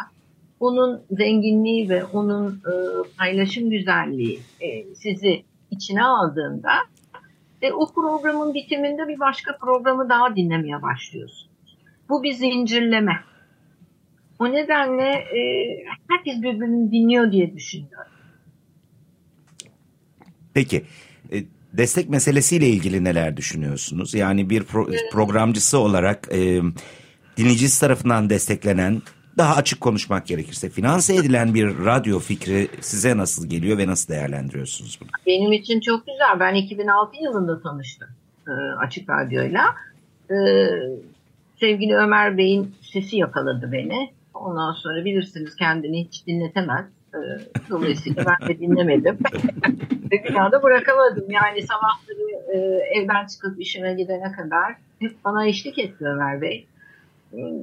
onun 0.60 1.02
zenginliği 1.10 1.88
ve 1.88 2.04
onun 2.04 2.52
e, 2.52 2.72
paylaşım 3.18 3.70
güzelliği 3.70 4.40
e, 4.60 4.94
sizi 4.94 5.42
içine 5.70 6.04
aldığında 6.04 6.72
e, 7.62 7.72
o 7.72 7.92
programın 7.92 8.54
bitiminde 8.54 9.08
bir 9.08 9.20
başka 9.20 9.56
programı 9.56 10.08
daha 10.08 10.36
dinlemeye 10.36 10.82
başlıyorsunuz. 10.82 11.50
Bu 12.08 12.22
bir 12.22 12.32
zincirleme. 12.32 13.20
O 14.40 14.52
nedenle 14.52 15.08
e, 15.10 15.40
herkes 16.08 16.42
birbirini 16.42 16.92
dinliyor 16.92 17.32
diye 17.32 17.54
düşünüyorum. 17.54 18.12
Peki 20.54 20.84
e, 21.32 21.36
destek 21.72 22.08
meselesiyle 22.08 22.68
ilgili 22.68 23.04
neler 23.04 23.36
düşünüyorsunuz? 23.36 24.14
Yani 24.14 24.50
bir 24.50 24.62
pro- 24.62 25.10
programcısı 25.12 25.78
olarak 25.78 26.28
e, 26.32 26.60
dinleyicisi 27.36 27.80
tarafından 27.80 28.30
desteklenen 28.30 29.02
daha 29.38 29.56
açık 29.56 29.80
konuşmak 29.80 30.26
gerekirse 30.26 30.68
finanse 30.68 31.14
edilen 31.14 31.54
bir 31.54 31.84
radyo 31.84 32.18
fikri 32.18 32.68
size 32.80 33.16
nasıl 33.16 33.48
geliyor 33.48 33.78
ve 33.78 33.86
nasıl 33.86 34.12
değerlendiriyorsunuz 34.12 34.98
bunu? 35.00 35.08
Benim 35.26 35.52
için 35.52 35.80
çok 35.80 36.06
güzel. 36.06 36.40
Ben 36.40 36.54
2006 36.54 37.16
yılında 37.22 37.62
tanıştım 37.62 38.08
e, 38.48 38.50
Açık 38.86 39.10
Radyo'yla. 39.10 39.74
E, 40.30 40.36
sevgili 41.60 41.96
Ömer 41.96 42.38
Bey'in 42.38 42.74
sesi 42.92 43.16
yakaladı 43.16 43.72
beni. 43.72 44.10
Ondan 44.40 44.72
sonra 44.72 45.04
bilirsiniz 45.04 45.56
kendini 45.56 46.04
hiç 46.04 46.26
dinletemez. 46.26 46.86
E, 47.14 47.18
dolayısıyla 47.70 48.24
ben 48.26 48.48
de 48.48 48.58
dinlemedim. 48.58 49.18
Ve 50.12 50.24
bir 50.24 50.34
daha 50.34 50.52
da 50.52 50.62
bırakamadım. 50.62 51.30
Yani 51.30 51.62
sabahları 51.62 52.54
e, 52.54 52.58
evden 52.98 53.26
çıkıp 53.26 53.60
işime 53.60 53.94
gidene 53.94 54.32
kadar 54.32 54.74
hep 54.98 55.24
bana 55.24 55.46
eşlik 55.46 55.78
etti 55.78 56.04
Ömer 56.04 56.40
Bey. 56.40 56.66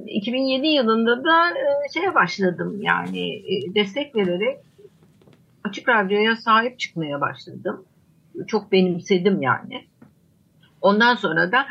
2007 0.06 0.66
yılında 0.66 1.24
da 1.24 1.50
e, 1.50 1.92
şeye 1.94 2.14
başladım 2.14 2.78
yani 2.82 3.34
e, 3.34 3.74
destek 3.74 4.16
vererek 4.16 4.58
Açık 5.64 5.88
Radyo'ya 5.88 6.36
sahip 6.36 6.78
çıkmaya 6.78 7.20
başladım. 7.20 7.84
Çok 8.46 8.72
benimsedim 8.72 9.42
yani. 9.42 9.84
Ondan 10.80 11.14
sonra 11.14 11.52
da 11.52 11.66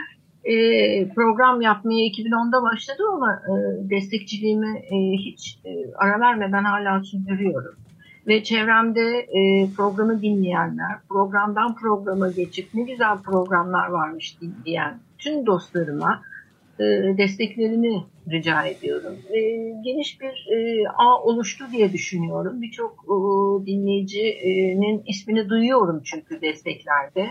e, 0.48 1.10
program 1.10 1.62
yapmaya 1.62 2.08
2010'da 2.08 2.64
başladım 2.64 3.06
ama 3.14 3.32
e, 3.34 3.54
destekçiliğimi 3.90 4.78
e, 4.78 5.18
hiç 5.18 5.60
e, 5.66 5.72
ara 5.96 6.20
vermeden 6.20 6.64
hala 6.64 7.04
sürdürüyorum. 7.04 7.76
ve 8.28 8.44
çevremde 8.44 9.20
e, 9.20 9.70
programı 9.78 10.22
dinleyenler, 10.22 11.00
programdan 11.10 11.76
programa 11.76 12.30
geçip 12.30 12.74
ne 12.74 12.82
güzel 12.82 13.18
programlar 13.18 13.88
varmış 13.88 14.38
diyen 14.66 15.00
tüm 15.18 15.46
dostlarıma 15.46 16.22
e, 16.80 16.84
desteklerini 17.18 18.04
rica 18.32 18.66
ediyorum. 18.66 19.14
E, 19.30 19.40
geniş 19.84 20.22
bir 20.22 20.48
e, 20.56 20.90
ağ 20.98 21.24
oluştu 21.24 21.66
diye 21.72 21.94
düşünüyorum. 21.94 22.62
Birçok 22.62 22.92
e, 22.92 23.16
dinleyicinin 23.66 25.04
ismini 25.06 25.50
duyuyorum 25.50 26.02
çünkü 26.04 26.42
desteklerde. 26.42 27.30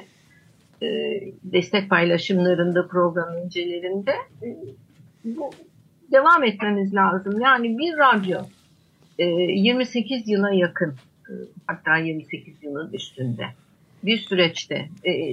E, 0.83 1.21
destek 1.43 1.91
paylaşımlarında, 1.91 2.89
program 2.89 3.29
öncelerinde. 3.29 4.13
E, 4.43 4.57
bu, 5.25 5.51
devam 6.13 6.45
etmemiz 6.45 6.95
lazım. 6.95 7.41
Yani 7.41 7.79
bir 7.79 7.99
radyo 7.99 8.41
28 9.19 10.29
yıla 10.29 10.51
yakın 10.51 10.95
hatta 11.67 11.97
28 11.97 12.55
yılın 12.63 12.93
üstünde 12.93 13.45
bir 14.03 14.19
süreçte 14.19 14.89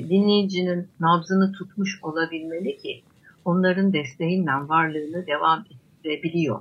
dinleyicinin 0.09 0.87
nabzını 0.99 1.51
tutmuş 1.51 1.99
olabilmeli 2.03 2.77
ki 2.77 3.01
onların 3.45 3.93
desteğiyle 3.93 4.51
varlığını 4.51 5.27
devam 5.27 5.65
ettirebiliyor. 5.71 6.59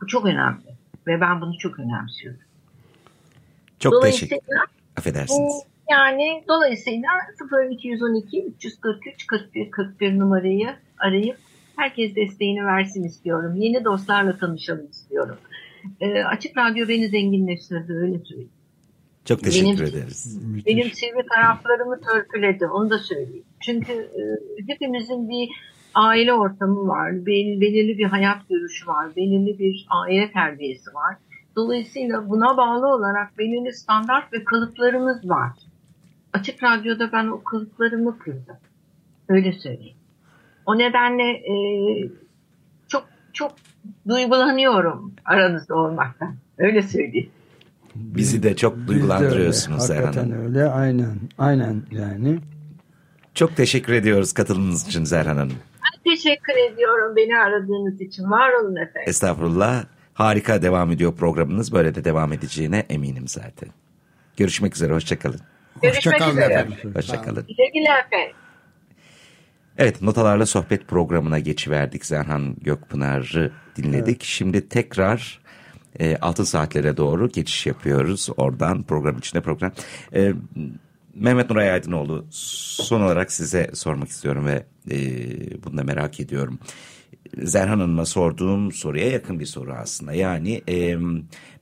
Bu 0.00 0.06
çok 0.06 0.26
önemli 0.26 0.64
ve 1.06 1.20
ben 1.20 1.40
bunu 1.40 1.58
çok 1.58 1.78
önemsiyorum. 1.78 2.40
Çok 3.78 4.02
teşekkür 4.02 4.38
Affedersiniz. 4.96 5.71
Yani 5.92 6.44
dolayısıyla 6.48 7.08
0212 7.72 8.44
343 8.44 9.26
41 9.26 9.70
41 9.70 10.18
numarayı 10.18 10.68
arayıp 10.98 11.36
herkes 11.76 12.16
desteğini 12.16 12.66
versin 12.66 13.04
istiyorum. 13.04 13.54
Yeni 13.56 13.84
dostlarla 13.84 14.38
tanışalım 14.38 14.86
istiyorum. 14.90 15.38
E, 16.00 16.24
Açık 16.24 16.56
Radyo 16.56 16.88
beni 16.88 17.08
zenginleştirdi 17.08 17.92
öyle 17.92 18.18
söyleyeyim. 18.18 18.50
Çok 19.24 19.40
teşekkür 19.40 19.66
benim, 19.66 19.84
ederiz. 19.84 20.38
Benim 20.66 20.90
sivri 20.90 21.26
taraflarımı 21.34 22.00
törpüledi 22.00 22.66
onu 22.66 22.90
da 22.90 22.98
söyleyeyim. 22.98 23.44
Çünkü 23.60 23.92
e, 23.92 24.22
hepimizin 24.68 25.28
bir 25.28 25.48
aile 25.94 26.32
ortamı 26.32 26.88
var, 26.88 27.26
bel, 27.26 27.60
belirli 27.60 27.98
bir 27.98 28.04
hayat 28.04 28.48
görüşü 28.48 28.86
var, 28.86 29.16
belirli 29.16 29.58
bir 29.58 29.86
aile 29.90 30.32
terbiyesi 30.32 30.94
var. 30.94 31.16
Dolayısıyla 31.56 32.28
buna 32.28 32.56
bağlı 32.56 32.86
olarak 32.86 33.38
belirli 33.38 33.72
standart 33.72 34.32
ve 34.32 34.44
kalıplarımız 34.44 35.28
var. 35.28 35.52
Açık 36.32 36.62
Radyo'da 36.62 37.12
ben 37.12 37.26
o 37.26 37.44
kalıplarımı 37.44 38.18
kırdım. 38.18 38.56
Öyle 39.28 39.52
söyleyeyim. 39.52 39.96
O 40.66 40.78
nedenle 40.78 41.30
e, 41.32 41.54
çok 42.88 43.04
çok 43.32 43.54
duygulanıyorum 44.08 45.12
aranızda 45.24 45.74
olmaktan. 45.74 46.36
Öyle 46.58 46.82
söyleyeyim. 46.82 47.30
Bizi 47.94 48.42
de 48.42 48.56
çok 48.56 48.86
duygulandırıyorsunuz 48.86 49.86
Zerhan 49.86 50.04
Hakikaten 50.04 50.32
öyle 50.32 50.64
aynen 50.64 51.18
aynen 51.38 51.82
yani. 51.90 52.38
Çok 53.34 53.56
teşekkür 53.56 53.92
ediyoruz 53.92 54.32
katılımınız 54.32 54.86
için 54.88 55.04
Zerhan 55.04 55.36
Hanım. 55.36 55.56
Ben 55.84 56.12
teşekkür 56.12 56.72
ediyorum 56.72 57.16
beni 57.16 57.38
aradığınız 57.38 58.00
için. 58.00 58.30
Var 58.30 58.50
olun 58.62 58.76
efendim. 58.76 59.02
Estağfurullah. 59.06 59.84
Harika 60.14 60.62
devam 60.62 60.90
ediyor 60.90 61.14
programınız. 61.16 61.72
Böyle 61.72 61.94
de 61.94 62.04
devam 62.04 62.32
edeceğine 62.32 62.86
eminim 62.90 63.28
zaten. 63.28 63.68
Görüşmek 64.36 64.74
üzere. 64.76 64.92
Hoşçakalın. 64.92 65.40
Görüşmek 65.82 66.14
Hoşçakalın 66.14 66.32
üzere. 66.36 66.52
efendim. 66.52 66.94
Hoşçakalın. 66.94 67.46
Güle 67.46 67.68
güle 67.74 67.88
efendim. 68.06 68.36
Evet 69.78 70.02
notalarla 70.02 70.46
sohbet 70.46 70.88
programına 70.88 71.38
geçiverdik. 71.38 72.06
Zerhan 72.06 72.56
Gökpınar'ı 72.60 73.52
dinledik. 73.76 74.16
Evet. 74.16 74.22
Şimdi 74.22 74.68
tekrar 74.68 75.40
e, 76.00 76.16
altın 76.16 76.44
saatlere 76.44 76.96
doğru 76.96 77.28
geçiş 77.28 77.66
yapıyoruz. 77.66 78.28
Oradan 78.36 78.82
program 78.82 79.18
içinde 79.18 79.42
program. 79.42 79.72
E, 80.14 80.32
Mehmet 81.14 81.50
Nuray 81.50 81.70
Aydınoğlu 81.70 82.26
son 82.30 83.00
olarak 83.00 83.32
size 83.32 83.70
sormak 83.74 84.08
istiyorum 84.08 84.46
ve 84.46 84.66
e, 84.90 84.96
bunu 85.64 85.78
da 85.78 85.84
merak 85.84 86.20
ediyorum. 86.20 86.58
Zerhan 87.38 87.78
Hanım'a 87.78 88.04
sorduğum 88.04 88.72
soruya 88.72 89.10
yakın 89.10 89.40
bir 89.40 89.46
soru 89.46 89.72
aslında. 89.72 90.12
Yani 90.12 90.62
e, 90.68 90.96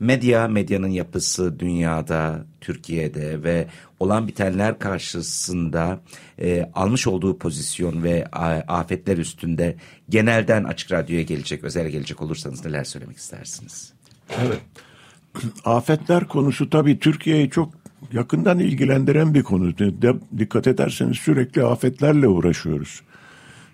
medya, 0.00 0.48
medyanın 0.48 0.88
yapısı 0.88 1.58
dünyada, 1.60 2.46
Türkiye'de 2.60 3.42
ve 3.42 3.66
olan 4.00 4.28
bitenler 4.28 4.78
karşısında 4.78 6.00
e, 6.38 6.70
almış 6.74 7.06
olduğu 7.06 7.38
pozisyon 7.38 8.02
ve 8.02 8.26
afetler 8.68 9.18
üstünde 9.18 9.76
genelden 10.08 10.64
Açık 10.64 10.92
Radyo'ya 10.92 11.22
gelecek, 11.22 11.64
özel 11.64 11.88
gelecek 11.88 12.22
olursanız 12.22 12.64
neler 12.64 12.84
söylemek 12.84 13.16
istersiniz? 13.16 13.92
Evet. 14.46 14.60
Afetler 15.64 16.28
konusu 16.28 16.70
tabii 16.70 16.98
Türkiye'yi 16.98 17.50
çok 17.50 17.72
yakından 18.12 18.58
ilgilendiren 18.58 19.34
bir 19.34 19.42
konu. 19.42 19.78
De, 19.78 20.14
dikkat 20.38 20.66
ederseniz 20.66 21.16
sürekli 21.16 21.64
afetlerle 21.64 22.28
uğraşıyoruz. 22.28 23.02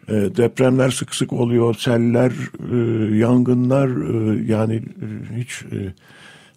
E, 0.09 0.12
depremler 0.12 0.90
sık 0.90 1.14
sık 1.14 1.33
oluyor, 1.33 1.75
seller, 1.75 2.33
e, 2.73 3.16
yangınlar 3.16 3.88
e, 3.88 4.42
yani 4.53 4.83
hiç 5.37 5.62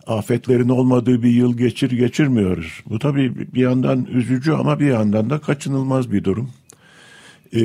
afetlerin 0.07 0.69
olmadığı 0.69 1.23
bir 1.23 1.29
yıl 1.29 1.57
geçir 1.57 1.91
geçirmiyoruz. 1.91 2.83
Bu 2.89 2.99
tabii 2.99 3.53
bir 3.53 3.61
yandan 3.61 4.05
üzücü 4.05 4.51
ama 4.51 4.79
bir 4.79 4.87
yandan 4.87 5.29
da 5.29 5.39
kaçınılmaz 5.39 6.11
bir 6.11 6.23
durum. 6.23 6.49
E, 7.53 7.61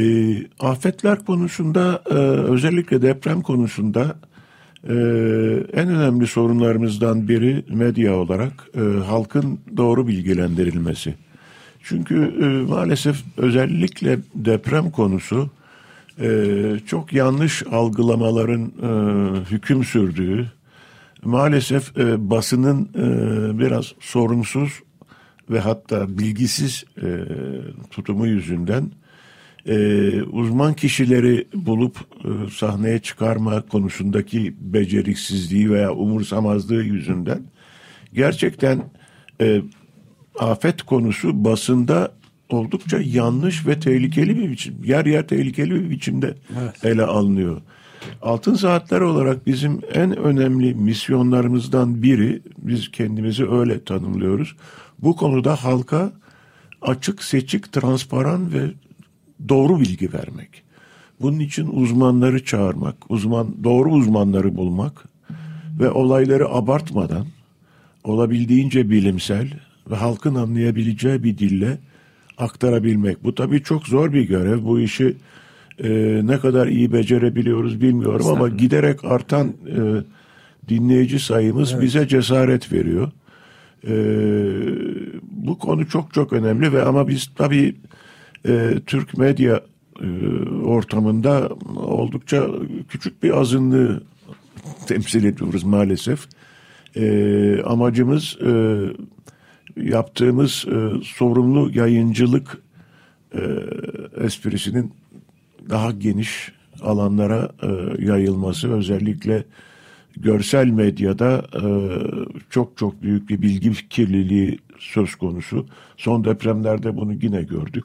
afetler 0.61 1.25
konusunda 1.25 2.03
e, 2.11 2.15
özellikle 2.15 3.03
deprem 3.03 3.43
konusunda 3.43 4.17
e, 4.89 4.95
en 5.73 5.89
önemli 5.89 6.27
sorunlarımızdan 6.27 7.29
biri 7.29 7.65
medya 7.69 8.17
olarak 8.17 8.53
e, 8.75 8.81
halkın 8.81 9.59
doğru 9.77 10.07
bilgilendirilmesi. 10.07 11.15
Çünkü 11.83 12.35
e, 12.43 12.71
maalesef 12.71 13.25
özellikle 13.37 14.19
deprem 14.35 14.91
konusu 14.91 15.51
çok 16.87 17.13
yanlış 17.13 17.63
algılamaların 17.67 18.63
e, 18.63 18.91
hüküm 19.51 19.85
sürdüğü, 19.85 20.53
maalesef 21.25 21.99
e, 21.99 22.31
basının 22.31 22.89
e, 22.95 23.59
biraz 23.59 23.93
sorumsuz 24.01 24.73
ve 25.51 25.61
hatta 25.61 26.19
bilgisiz 26.19 26.85
tutumu 27.91 28.27
yüzünden 28.27 28.91
e, 29.67 30.23
uzman 30.23 30.75
kişileri 30.75 31.49
bulup 31.55 31.97
e, 31.97 32.51
sahneye 32.51 32.99
çıkarma 32.99 33.63
konusundaki 33.63 34.55
beceriksizliği 34.61 35.71
veya 35.71 35.93
umursamazlığı 35.93 36.85
yüzünden 36.85 37.43
gerçekten 38.15 38.83
e, 39.41 39.63
afet 40.39 40.83
konusu 40.83 41.45
basında 41.45 42.13
oldukça 42.49 42.99
yanlış 43.05 43.67
ve 43.67 43.81
tehlikeli 43.81 44.37
bir 44.37 44.51
biçim, 44.51 44.75
yer 44.85 45.07
yer 45.07 45.29
tehlikeli 45.29 45.71
bir 45.71 45.91
biçimde 45.91 46.35
evet. 46.61 46.85
ele 46.85 47.03
alınıyor. 47.03 47.61
Altın 48.23 48.55
Saatler 48.55 49.01
olarak 49.01 49.47
bizim 49.47 49.81
en 49.95 50.17
önemli 50.17 50.75
misyonlarımızdan 50.75 52.03
biri, 52.03 52.43
biz 52.59 52.91
kendimizi 52.91 53.51
öyle 53.51 53.85
tanımlıyoruz. 53.85 54.57
Bu 54.99 55.17
konuda 55.17 55.57
halka 55.57 56.13
açık, 56.83 57.23
seçik, 57.23 57.73
transparan 57.73 58.53
ve 58.53 58.71
doğru 59.49 59.81
bilgi 59.81 60.13
vermek. 60.13 60.63
Bunun 61.21 61.39
için 61.39 61.67
uzmanları 61.67 62.45
çağırmak, 62.45 63.11
uzman 63.11 63.65
doğru 63.65 63.91
uzmanları 63.93 64.57
bulmak 64.57 65.05
ve 65.81 65.91
olayları 65.91 66.49
abartmadan 66.49 67.27
olabildiğince 68.05 68.91
bilimsel 68.91 69.49
ve 69.91 69.97
halkın 69.97 70.35
anlayabileceği 70.35 71.25
bir 71.25 71.39
dille 71.39 71.79
aktarabilmek. 72.39 73.25
Bu 73.25 73.35
tabii 73.35 73.63
çok 73.63 73.87
zor 73.87 74.13
bir 74.13 74.29
görev. 74.29 74.65
Bu 74.65 74.81
işi 74.81 75.17
e, 75.85 76.21
ne 76.25 76.39
kadar 76.39 76.67
iyi 76.67 76.93
becerebiliyoruz 76.93 77.81
bilmiyorum 77.81 78.27
ama 78.27 78.49
giderek 78.49 79.05
artan 79.05 79.49
e, 79.49 79.81
dinleyici 80.69 81.19
sayımız 81.19 81.73
evet. 81.73 81.83
bize 81.83 82.09
cesaret 82.09 82.73
veriyor. 82.73 83.11
E, 83.89 83.95
bu 85.23 85.59
konu 85.59 85.89
çok 85.89 86.15
çok 86.15 86.33
önemli 86.33 86.73
ve 86.73 86.83
ama 86.83 87.09
biz 87.09 87.31
tabii 87.37 87.75
e, 88.49 88.75
Türk 88.87 89.19
medya 89.19 89.61
e, 90.01 90.09
ortamında 90.65 91.49
oldukça 91.77 92.47
küçük 92.89 93.23
bir 93.23 93.41
azınlığı 93.41 94.03
temsil 94.87 95.25
ediyoruz 95.25 95.65
maalesef. 95.65 96.27
E, 96.97 97.63
amacımız 97.65 98.39
e, 98.47 98.51
yaptığımız 99.77 100.67
e, 100.69 101.05
sorumlu 101.05 101.71
yayıncılık 101.75 102.59
e, 103.35 103.41
esprisinin 104.25 104.93
daha 105.71 105.91
geniş 105.91 106.53
alanlara 106.83 107.51
e, 107.63 107.69
yayılması 108.05 108.73
özellikle 108.73 109.45
görsel 110.17 110.67
medyada 110.67 111.45
e, 111.55 111.65
çok 112.51 112.77
çok 112.77 113.03
büyük 113.03 113.29
bir 113.29 113.43
bilgi 113.43 113.89
kirliliği 113.89 114.59
söz 114.79 115.15
konusu. 115.15 115.67
Son 115.97 116.25
depremlerde 116.25 116.97
bunu 116.97 117.13
yine 117.13 117.43
gördük. 117.43 117.85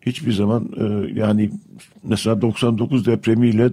Hiçbir 0.00 0.32
zaman 0.32 0.68
e, 0.76 1.12
yani 1.20 1.50
mesela 2.02 2.42
99 2.42 3.06
depremiyle 3.06 3.70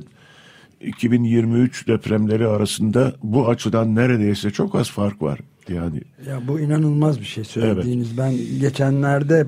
2023 0.81 1.87
depremleri 1.87 2.47
arasında 2.47 3.13
bu 3.23 3.49
açıdan 3.49 3.95
neredeyse 3.95 4.51
çok 4.51 4.75
az 4.75 4.91
fark 4.91 5.21
var. 5.21 5.39
Yani 5.69 6.01
ya 6.27 6.47
bu 6.47 6.59
inanılmaz 6.59 7.19
bir 7.19 7.25
şey 7.25 7.43
söylediğiniz. 7.43 8.07
Evet. 8.07 8.17
Ben 8.17 8.59
geçenlerde 8.59 9.47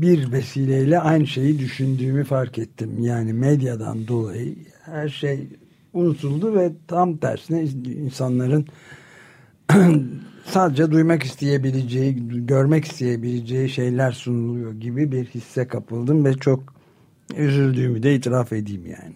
bir 0.00 0.32
vesileyle 0.32 0.98
aynı 1.00 1.26
şeyi 1.26 1.58
düşündüğümü 1.58 2.24
fark 2.24 2.58
ettim. 2.58 3.02
Yani 3.02 3.32
medyadan 3.32 4.08
dolayı 4.08 4.56
her 4.82 5.08
şey 5.08 5.48
unutuldu 5.92 6.54
ve 6.54 6.72
tam 6.88 7.16
tersine 7.16 7.62
insanların 7.62 8.66
sadece 10.44 10.90
duymak 10.90 11.22
isteyebileceği, 11.22 12.28
görmek 12.46 12.84
isteyebileceği 12.84 13.68
şeyler 13.68 14.12
sunuluyor 14.12 14.72
gibi 14.72 15.12
bir 15.12 15.24
hisse 15.24 15.68
kapıldım 15.68 16.24
ve 16.24 16.34
çok 16.34 16.74
üzüldüğümü 17.36 18.02
de 18.02 18.14
itiraf 18.14 18.52
edeyim 18.52 18.86
yani. 18.86 19.14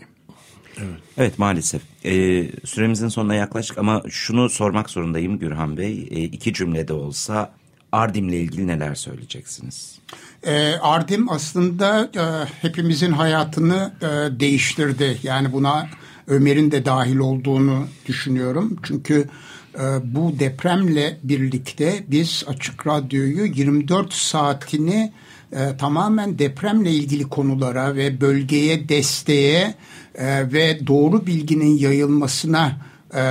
Evet, 0.79 1.01
evet 1.19 1.38
maalesef. 1.38 1.83
Ee, 2.05 2.49
süremizin 2.64 3.09
sonuna 3.09 3.35
yaklaştık 3.35 3.79
ama 3.79 4.03
şunu 4.09 4.49
sormak 4.49 4.91
zorundayım 4.91 5.38
Gürhan 5.38 5.77
Bey. 5.77 6.09
Ee, 6.11 6.23
iki 6.23 6.53
cümlede 6.53 6.93
olsa 6.93 7.53
Ardim'le 7.93 8.33
ilgili 8.33 8.67
neler 8.67 8.95
söyleyeceksiniz? 8.95 9.99
E, 10.43 10.73
Ardim 10.73 11.31
aslında 11.31 12.11
e, 12.17 12.25
hepimizin 12.62 13.12
hayatını 13.12 13.93
e, 14.03 14.41
değiştirdi. 14.41 15.19
Yani 15.23 15.53
buna 15.53 15.88
Ömer'in 16.27 16.71
de 16.71 16.85
dahil 16.85 17.17
olduğunu 17.17 17.87
düşünüyorum. 18.07 18.77
Çünkü 18.83 19.29
e, 19.75 19.85
bu 20.05 20.38
depremle 20.38 21.19
birlikte 21.23 22.05
biz 22.09 22.45
Açık 22.47 22.87
Radyo'yu 22.87 23.45
24 23.45 24.12
saatini 24.12 25.12
e, 25.53 25.77
tamamen 25.77 26.38
depremle 26.38 26.91
ilgili 26.91 27.25
konulara 27.25 27.97
ve 27.97 28.21
bölgeye 28.21 28.88
desteğe 28.88 29.75
e, 30.19 30.53
ve 30.53 30.87
doğru 30.87 31.27
bilginin 31.27 31.79
yayılmasına 31.79 32.73
e, 33.15 33.23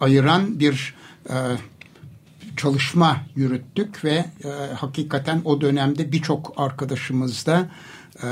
ayıran 0.00 0.60
bir 0.60 0.94
e, 1.28 1.34
çalışma 2.56 3.16
yürüttük 3.36 4.04
ve 4.04 4.24
e, 4.44 4.48
hakikaten 4.74 5.42
o 5.44 5.60
dönemde 5.60 6.12
birçok 6.12 6.54
arkadaşımız 6.56 7.46
da 7.46 7.70
e, 8.22 8.26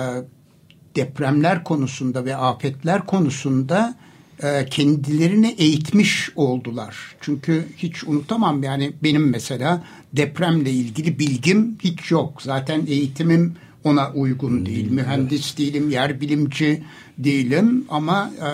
depremler 0.96 1.64
konusunda 1.64 2.24
ve 2.24 2.37
afetler 2.37 3.07
konusunda 3.07 3.94
e, 4.42 4.66
kendilerini 4.66 5.55
eğitmiş 5.59 6.31
oldular. 6.37 6.96
Çünkü 7.20 7.68
hiç 7.76 8.05
unutamam 8.05 8.62
yani 8.62 8.92
benim 9.03 9.31
mesela 9.31 9.83
depremle 10.12 10.70
ilgili 10.70 11.18
bilgim 11.18 11.79
hiç 11.83 12.11
yok. 12.11 12.42
Zaten 12.42 12.87
eğitimim 12.87 13.57
ona 13.84 14.12
uygun 14.12 14.66
değil. 14.66 14.90
Mühendis 14.90 15.58
değilim, 15.58 15.90
yer 15.90 16.20
bilimci 16.20 16.82
değilim 17.18 17.84
ama 17.88 18.30
e, 18.40 18.50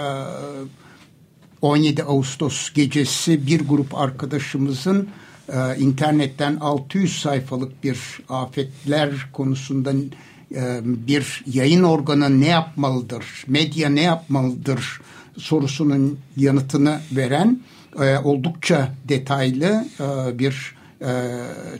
17 1.62 2.02
Ağustos 2.02 2.72
gecesi 2.72 3.46
bir 3.46 3.60
grup 3.60 3.94
arkadaşımızın 3.94 5.08
e, 5.48 5.78
internetten 5.78 6.56
600 6.56 7.18
sayfalık 7.18 7.84
bir 7.84 7.98
afetler 8.28 9.10
konusunda 9.32 9.92
e, 10.54 10.80
bir 10.84 11.44
yayın 11.46 11.82
organı 11.82 12.40
ne 12.40 12.48
yapmalıdır, 12.48 13.24
medya 13.46 13.88
ne 13.88 14.02
yapmalıdır 14.02 15.00
sorusunun 15.38 16.18
yanıtını 16.36 17.00
veren 17.12 17.60
e, 18.00 18.18
oldukça 18.18 18.94
detaylı 19.08 19.84
e, 20.00 20.38
bir 20.38 20.74
e, 21.02 21.10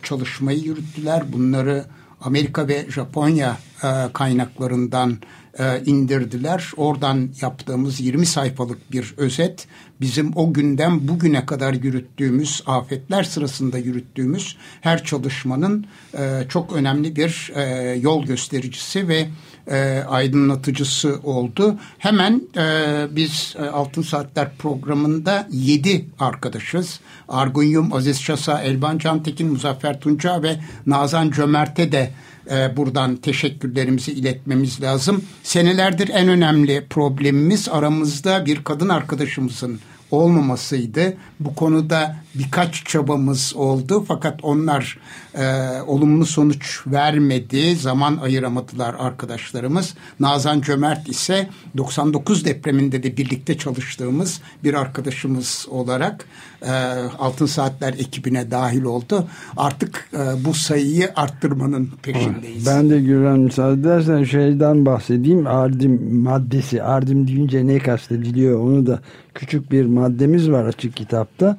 çalışmayı 0.02 0.58
yürüttüler. 0.58 1.32
Bunları 1.32 1.84
Amerika 2.26 2.68
ve 2.68 2.86
Japonya 2.90 3.56
e, 3.82 4.12
kaynaklarından 4.12 5.18
e, 5.58 5.82
indirdiler. 5.86 6.72
Oradan 6.76 7.28
yaptığımız 7.40 8.00
20 8.00 8.26
sayfalık 8.26 8.92
bir 8.92 9.14
özet 9.16 9.66
bizim 10.00 10.32
o 10.36 10.52
günden 10.52 11.08
bugüne 11.08 11.46
kadar 11.46 11.72
yürüttüğümüz 11.72 12.62
afetler 12.66 13.22
sırasında 13.22 13.78
yürüttüğümüz 13.78 14.56
her 14.80 15.04
çalışmanın 15.04 15.86
e, 16.18 16.42
çok 16.48 16.72
önemli 16.72 17.16
bir 17.16 17.52
e, 17.54 17.94
yol 18.02 18.26
göstericisi 18.26 19.08
ve 19.08 19.28
e, 19.70 20.04
aydınlatıcısı 20.08 21.20
oldu. 21.24 21.76
Hemen 21.98 22.42
e, 22.56 23.06
biz 23.10 23.54
e, 23.58 23.62
Altın 23.62 24.02
Saatler 24.02 24.56
programında 24.58 25.48
yedi 25.50 26.04
arkadaşız. 26.18 27.00
Argun 27.28 27.62
Yum, 27.62 27.92
Aziz 27.92 28.20
Şasa, 28.20 28.62
Elban 28.62 28.98
Cantekin, 28.98 29.48
Muzaffer 29.48 30.00
Tunca 30.00 30.42
ve 30.42 30.56
Nazan 30.86 31.30
Cömert'e 31.30 31.92
de 31.92 32.10
e, 32.50 32.76
buradan 32.76 33.16
teşekkürlerimizi 33.16 34.12
iletmemiz 34.12 34.82
lazım. 34.82 35.24
Senelerdir 35.42 36.08
en 36.08 36.28
önemli 36.28 36.86
problemimiz 36.90 37.68
aramızda 37.68 38.46
bir 38.46 38.64
kadın 38.64 38.88
arkadaşımızın 38.88 39.80
olmamasıydı. 40.10 41.16
Bu 41.40 41.54
konuda 41.54 42.16
birkaç 42.34 42.84
çabamız 42.84 43.52
oldu 43.56 44.04
fakat 44.08 44.44
onlar 44.44 44.98
e, 45.34 45.44
olumlu 45.86 46.26
sonuç 46.26 46.80
vermedi. 46.86 47.76
Zaman 47.76 48.16
ayıramadılar 48.16 48.94
arkadaşlarımız. 48.98 49.94
Nazan 50.20 50.60
Cömert 50.60 51.08
ise 51.08 51.48
99 51.76 52.44
depreminde 52.44 53.02
de 53.02 53.16
birlikte 53.16 53.58
çalıştığımız 53.58 54.40
bir 54.64 54.74
arkadaşımız 54.74 55.66
olarak 55.70 56.24
e, 56.62 56.70
Altın 57.18 57.46
Saatler 57.46 57.92
ekibine 57.92 58.50
dahil 58.50 58.82
oldu. 58.82 59.26
Artık 59.56 60.08
e, 60.12 60.44
bu 60.44 60.54
sayıyı 60.54 61.10
arttırmanın 61.16 61.90
peşindeyiz. 62.02 62.66
Ben 62.66 62.90
de 62.90 63.00
Güven 63.00 63.38
müsaade 63.38 63.80
edersen 63.80 64.24
şeyden 64.24 64.86
bahsedeyim. 64.86 65.46
Ardim 65.46 66.16
maddesi. 66.22 66.82
Ardim 66.82 67.28
deyince 67.28 67.66
ne 67.66 67.78
kastediliyor 67.78 68.60
onu 68.60 68.86
da 68.86 69.00
küçük 69.36 69.72
bir 69.72 69.86
maddemiz 69.86 70.50
var 70.50 70.64
açık 70.64 70.96
kitapta. 70.96 71.58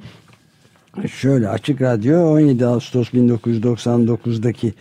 Şöyle 1.11 1.49
Açık 1.49 1.81
Radyo 1.81 2.19
17 2.19 2.65
Ağustos 2.65 3.09
1999'daki 3.09 4.73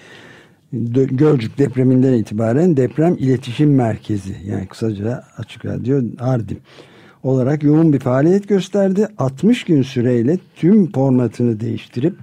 Gölcük 0.93 1.59
depreminden 1.59 2.13
itibaren 2.13 2.77
deprem 2.77 3.17
iletişim 3.19 3.75
merkezi 3.75 4.37
yani 4.47 4.67
kısaca 4.67 5.25
Açık 5.39 5.67
Radyo 5.67 6.03
Ardim 6.19 6.59
olarak 7.23 7.63
yoğun 7.63 7.93
bir 7.93 7.99
faaliyet 7.99 8.49
gösterdi. 8.49 9.09
60 9.19 9.65
gün 9.65 9.83
süreyle 9.83 10.39
tüm 10.57 10.93
formatını 10.93 11.61
değiştirip 11.61 12.15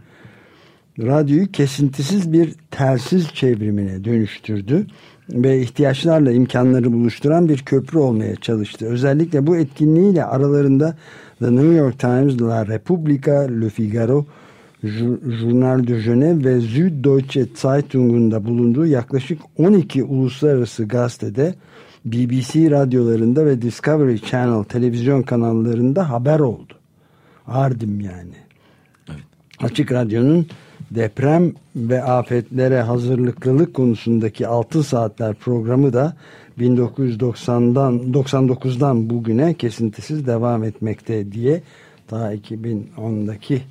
radyoyu 1.00 1.52
kesintisiz 1.52 2.34
bir 2.34 2.56
telsiz 2.72 3.28
çevrimine 3.34 4.04
dönüştürdü 4.04 4.88
ve 5.30 5.62
ihtiyaçlarla 5.62 6.32
imkanları 6.32 6.94
buluşturan 6.94 7.50
bir 7.50 7.58
köprü 7.58 8.00
olmaya 8.00 8.36
çalıştı. 8.36 8.86
Özellikle 8.86 9.48
bu 9.48 9.58
etkinliğiyle 9.58 10.26
aralarında 10.26 10.98
The 11.40 11.56
New 11.56 11.74
York 11.74 12.00
Times, 12.00 12.42
La 12.42 12.68
Repubblica, 12.68 13.34
Le 13.34 13.70
Figaro, 13.70 14.26
Journal 14.84 15.88
de 15.88 15.94
Genève 15.94 16.44
ve 16.44 16.62
Süddeutsche 16.62 17.46
Zeitung'un 17.56 18.32
da 18.32 18.46
bulunduğu 18.46 18.86
yaklaşık 18.86 19.42
12 19.58 20.04
uluslararası 20.04 20.86
gazetede 20.86 21.56
BBC 22.06 22.72
radyolarında 22.72 23.46
ve 23.46 23.62
Discovery 23.62 24.18
Channel 24.18 24.64
televizyon 24.64 25.22
kanallarında 25.22 26.10
haber 26.10 26.40
oldu. 26.40 26.74
Ardim 27.48 28.02
yani. 28.02 28.36
Evet. 29.10 29.24
Açık 29.60 29.92
Radyo'nun 29.92 30.48
deprem 30.96 31.54
ve 31.76 32.04
afetlere 32.04 32.82
hazırlıklılık 32.82 33.74
konusundaki 33.74 34.48
6 34.48 34.84
saatler 34.84 35.36
programı 35.36 35.94
da 35.94 36.16
1990'dan 36.60 38.14
99'dan 38.14 39.10
bugüne 39.10 39.54
kesintisiz 39.54 40.28
devam 40.28 40.64
etmekte 40.64 41.32
diye 41.32 41.62
daha 42.12 42.34
2010'daki 42.34 43.62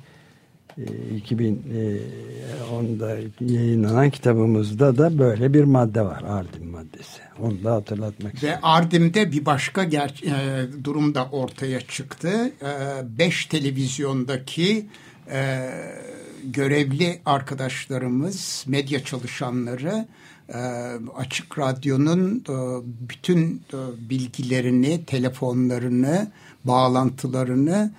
2010'da 0.77 3.17
e, 3.17 3.23
yayınlanan 3.39 4.09
kitabımızda 4.09 4.97
da 4.97 5.19
böyle 5.19 5.53
bir 5.53 5.63
madde 5.63 6.01
var 6.01 6.23
Ardim 6.27 6.67
maddesi. 6.67 7.21
Onu 7.41 7.63
da 7.63 7.73
hatırlatmak 7.73 8.33
istiyorum. 8.33 8.59
Ve 8.63 8.67
Ardim'de 8.67 9.31
bir 9.31 9.45
başka 9.45 9.83
ger- 9.83 10.25
e, 10.25 10.67
durum 10.83 11.15
da 11.15 11.25
ortaya 11.25 11.81
çıktı. 11.81 12.51
E, 12.61 12.69
beş 13.19 13.45
televizyondaki 13.45 14.85
e, 15.31 15.69
görevli 16.43 17.21
arkadaşlarımız, 17.25 18.65
medya 18.67 19.03
çalışanları 19.03 20.07
e, 20.49 20.59
Açık 21.17 21.59
Radyo'nun 21.59 22.43
e, 22.49 22.55
bütün 23.09 23.61
e, 23.73 24.09
bilgilerini, 24.09 25.05
telefonlarını, 25.05 26.31
bağlantılarını 26.65 27.91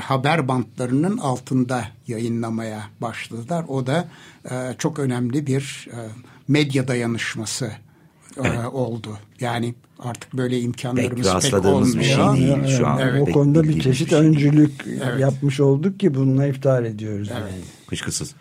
haber 0.00 0.48
bantlarının 0.48 1.18
altında 1.18 1.84
yayınlamaya 2.06 2.82
başladılar. 3.00 3.64
O 3.68 3.86
da 3.86 4.08
çok 4.78 4.98
önemli 4.98 5.46
bir 5.46 5.88
medya 6.48 6.88
dayanışması 6.88 7.72
evet. 8.36 8.66
oldu. 8.72 9.18
Yani 9.40 9.74
artık 9.98 10.34
böyle 10.34 10.60
imkanlarımız 10.60 11.32
pek, 11.32 11.52
pek 11.52 11.64
olmuyor. 11.64 11.96
Bir 11.96 12.04
şey 12.04 12.16
değil 12.16 12.78
şu 12.78 12.86
an. 12.86 12.98
Evet. 12.98 13.28
O 13.28 13.32
konuda 13.32 13.62
bir 13.62 13.80
çeşit 13.80 14.06
bir 14.06 14.10
şey. 14.10 14.18
öncülük 14.18 14.86
evet. 14.86 15.20
yapmış 15.20 15.60
olduk 15.60 16.00
ki 16.00 16.14
bununla 16.14 16.46
iftar 16.46 16.82
ediyoruz. 16.82 17.28
Evet. 17.32 17.52
Yani. 17.52 17.62
Kuşkusuz. 17.88 18.34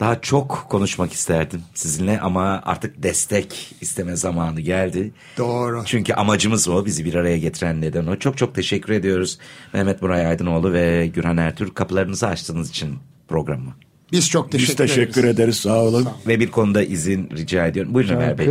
Daha 0.00 0.20
çok 0.20 0.66
konuşmak 0.70 1.12
isterdim 1.12 1.62
sizinle 1.74 2.20
ama 2.20 2.60
artık 2.64 3.02
destek 3.02 3.74
isteme 3.80 4.16
zamanı 4.16 4.60
geldi. 4.60 5.12
Doğru. 5.38 5.82
Çünkü 5.86 6.12
amacımız 6.12 6.68
o 6.68 6.86
bizi 6.86 7.04
bir 7.04 7.14
araya 7.14 7.38
getiren 7.38 7.80
neden 7.80 8.06
o. 8.06 8.16
Çok 8.16 8.38
çok 8.38 8.54
teşekkür 8.54 8.92
ediyoruz 8.92 9.38
Mehmet 9.72 10.02
Muray 10.02 10.26
Aydınoğlu 10.26 10.72
ve 10.72 11.06
Gürhan 11.06 11.36
Ertürk 11.36 11.74
kapılarınızı 11.74 12.26
açtığınız 12.26 12.70
için 12.70 12.98
programı. 13.28 13.74
Biz 14.12 14.28
çok 14.30 14.52
teşekkür, 14.52 14.70
Biz 14.70 14.76
teşekkür 14.76 15.20
ederiz. 15.24 15.34
ederiz. 15.34 15.56
Sağ 15.56 15.78
olun. 15.82 16.08
Ve 16.26 16.40
bir 16.40 16.50
konuda 16.50 16.82
izin 16.82 17.30
rica 17.30 17.66
ediyorum. 17.66 17.94
Buyurun 17.94 18.14
Ömer 18.14 18.38
Bey. 18.38 18.48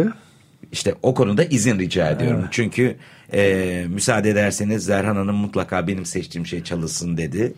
İşte 0.71 0.95
o 1.03 1.13
konuda 1.13 1.43
izin 1.43 1.79
rica 1.79 2.09
ediyorum. 2.09 2.45
Çünkü 2.51 2.95
e, 3.33 3.85
müsaade 3.89 4.29
ederseniz 4.29 4.83
Zerhan 4.85 5.15
Hanım 5.15 5.35
mutlaka 5.35 5.87
benim 5.87 6.05
seçtiğim 6.05 6.45
şey 6.45 6.63
çalınsın 6.63 7.17
dedi. 7.17 7.53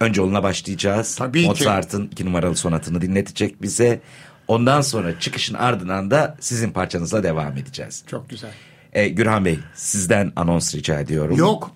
Önce 0.00 0.20
onunla 0.22 0.42
başlayacağız. 0.42 1.16
Tabii. 1.16 1.46
Mozart'ın 1.46 2.06
iki 2.12 2.26
numaralı 2.26 2.56
sonatını 2.56 3.00
dinletecek 3.00 3.62
bize. 3.62 4.00
Ondan 4.48 4.80
sonra 4.80 5.20
çıkışın 5.20 5.54
ardından 5.54 6.10
da 6.10 6.36
sizin 6.40 6.70
parçanızla 6.70 7.22
devam 7.22 7.56
edeceğiz. 7.56 8.02
Çok 8.06 8.30
güzel. 8.30 8.50
E, 8.92 9.08
Gürhan 9.08 9.44
Bey 9.44 9.58
sizden 9.74 10.32
anons 10.36 10.74
rica 10.74 11.00
ediyorum. 11.00 11.36
Yok 11.36 11.70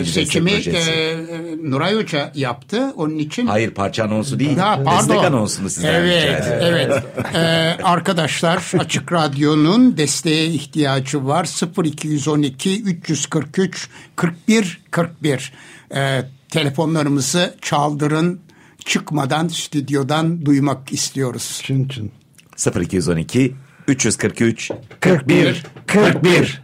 e, 0.00 0.04
seçimi 0.04 0.50
projesi. 0.50 0.90
e, 0.90 1.30
Nuray 1.70 1.94
Hoca 1.94 2.32
yaptı. 2.34 2.92
Onun 2.96 3.18
için 3.18 3.46
Hayır 3.46 3.70
parça 3.70 4.04
anonsu 4.04 4.38
değil. 4.38 4.56
Ya, 4.56 4.80
pardon. 4.84 4.98
Destek 4.98 5.24
anonsunu 5.24 5.70
sizden 5.70 6.02
rica 6.02 6.12
Evet, 6.12 6.44
ediyorum. 6.46 6.64
evet. 6.68 7.02
Ee, 7.34 7.38
arkadaşlar 7.84 8.72
Açık 8.78 9.12
Radyo'nun 9.12 9.96
desteğe 9.96 10.46
ihtiyacı 10.46 11.26
var. 11.26 11.48
0212 11.84 12.82
343 12.82 13.88
41 14.16 14.80
41. 14.90 15.52
Ee, 15.94 16.22
telefonlarımızı 16.54 17.54
çaldırın. 17.62 18.40
Çıkmadan 18.84 19.48
stüdyodan 19.48 20.46
duymak 20.46 20.92
istiyoruz. 20.92 21.60
Çın 21.64 21.88
çın. 21.88 22.12
0212 22.80 23.54
343 23.88 24.70
41 25.00 25.64
41 25.86 26.63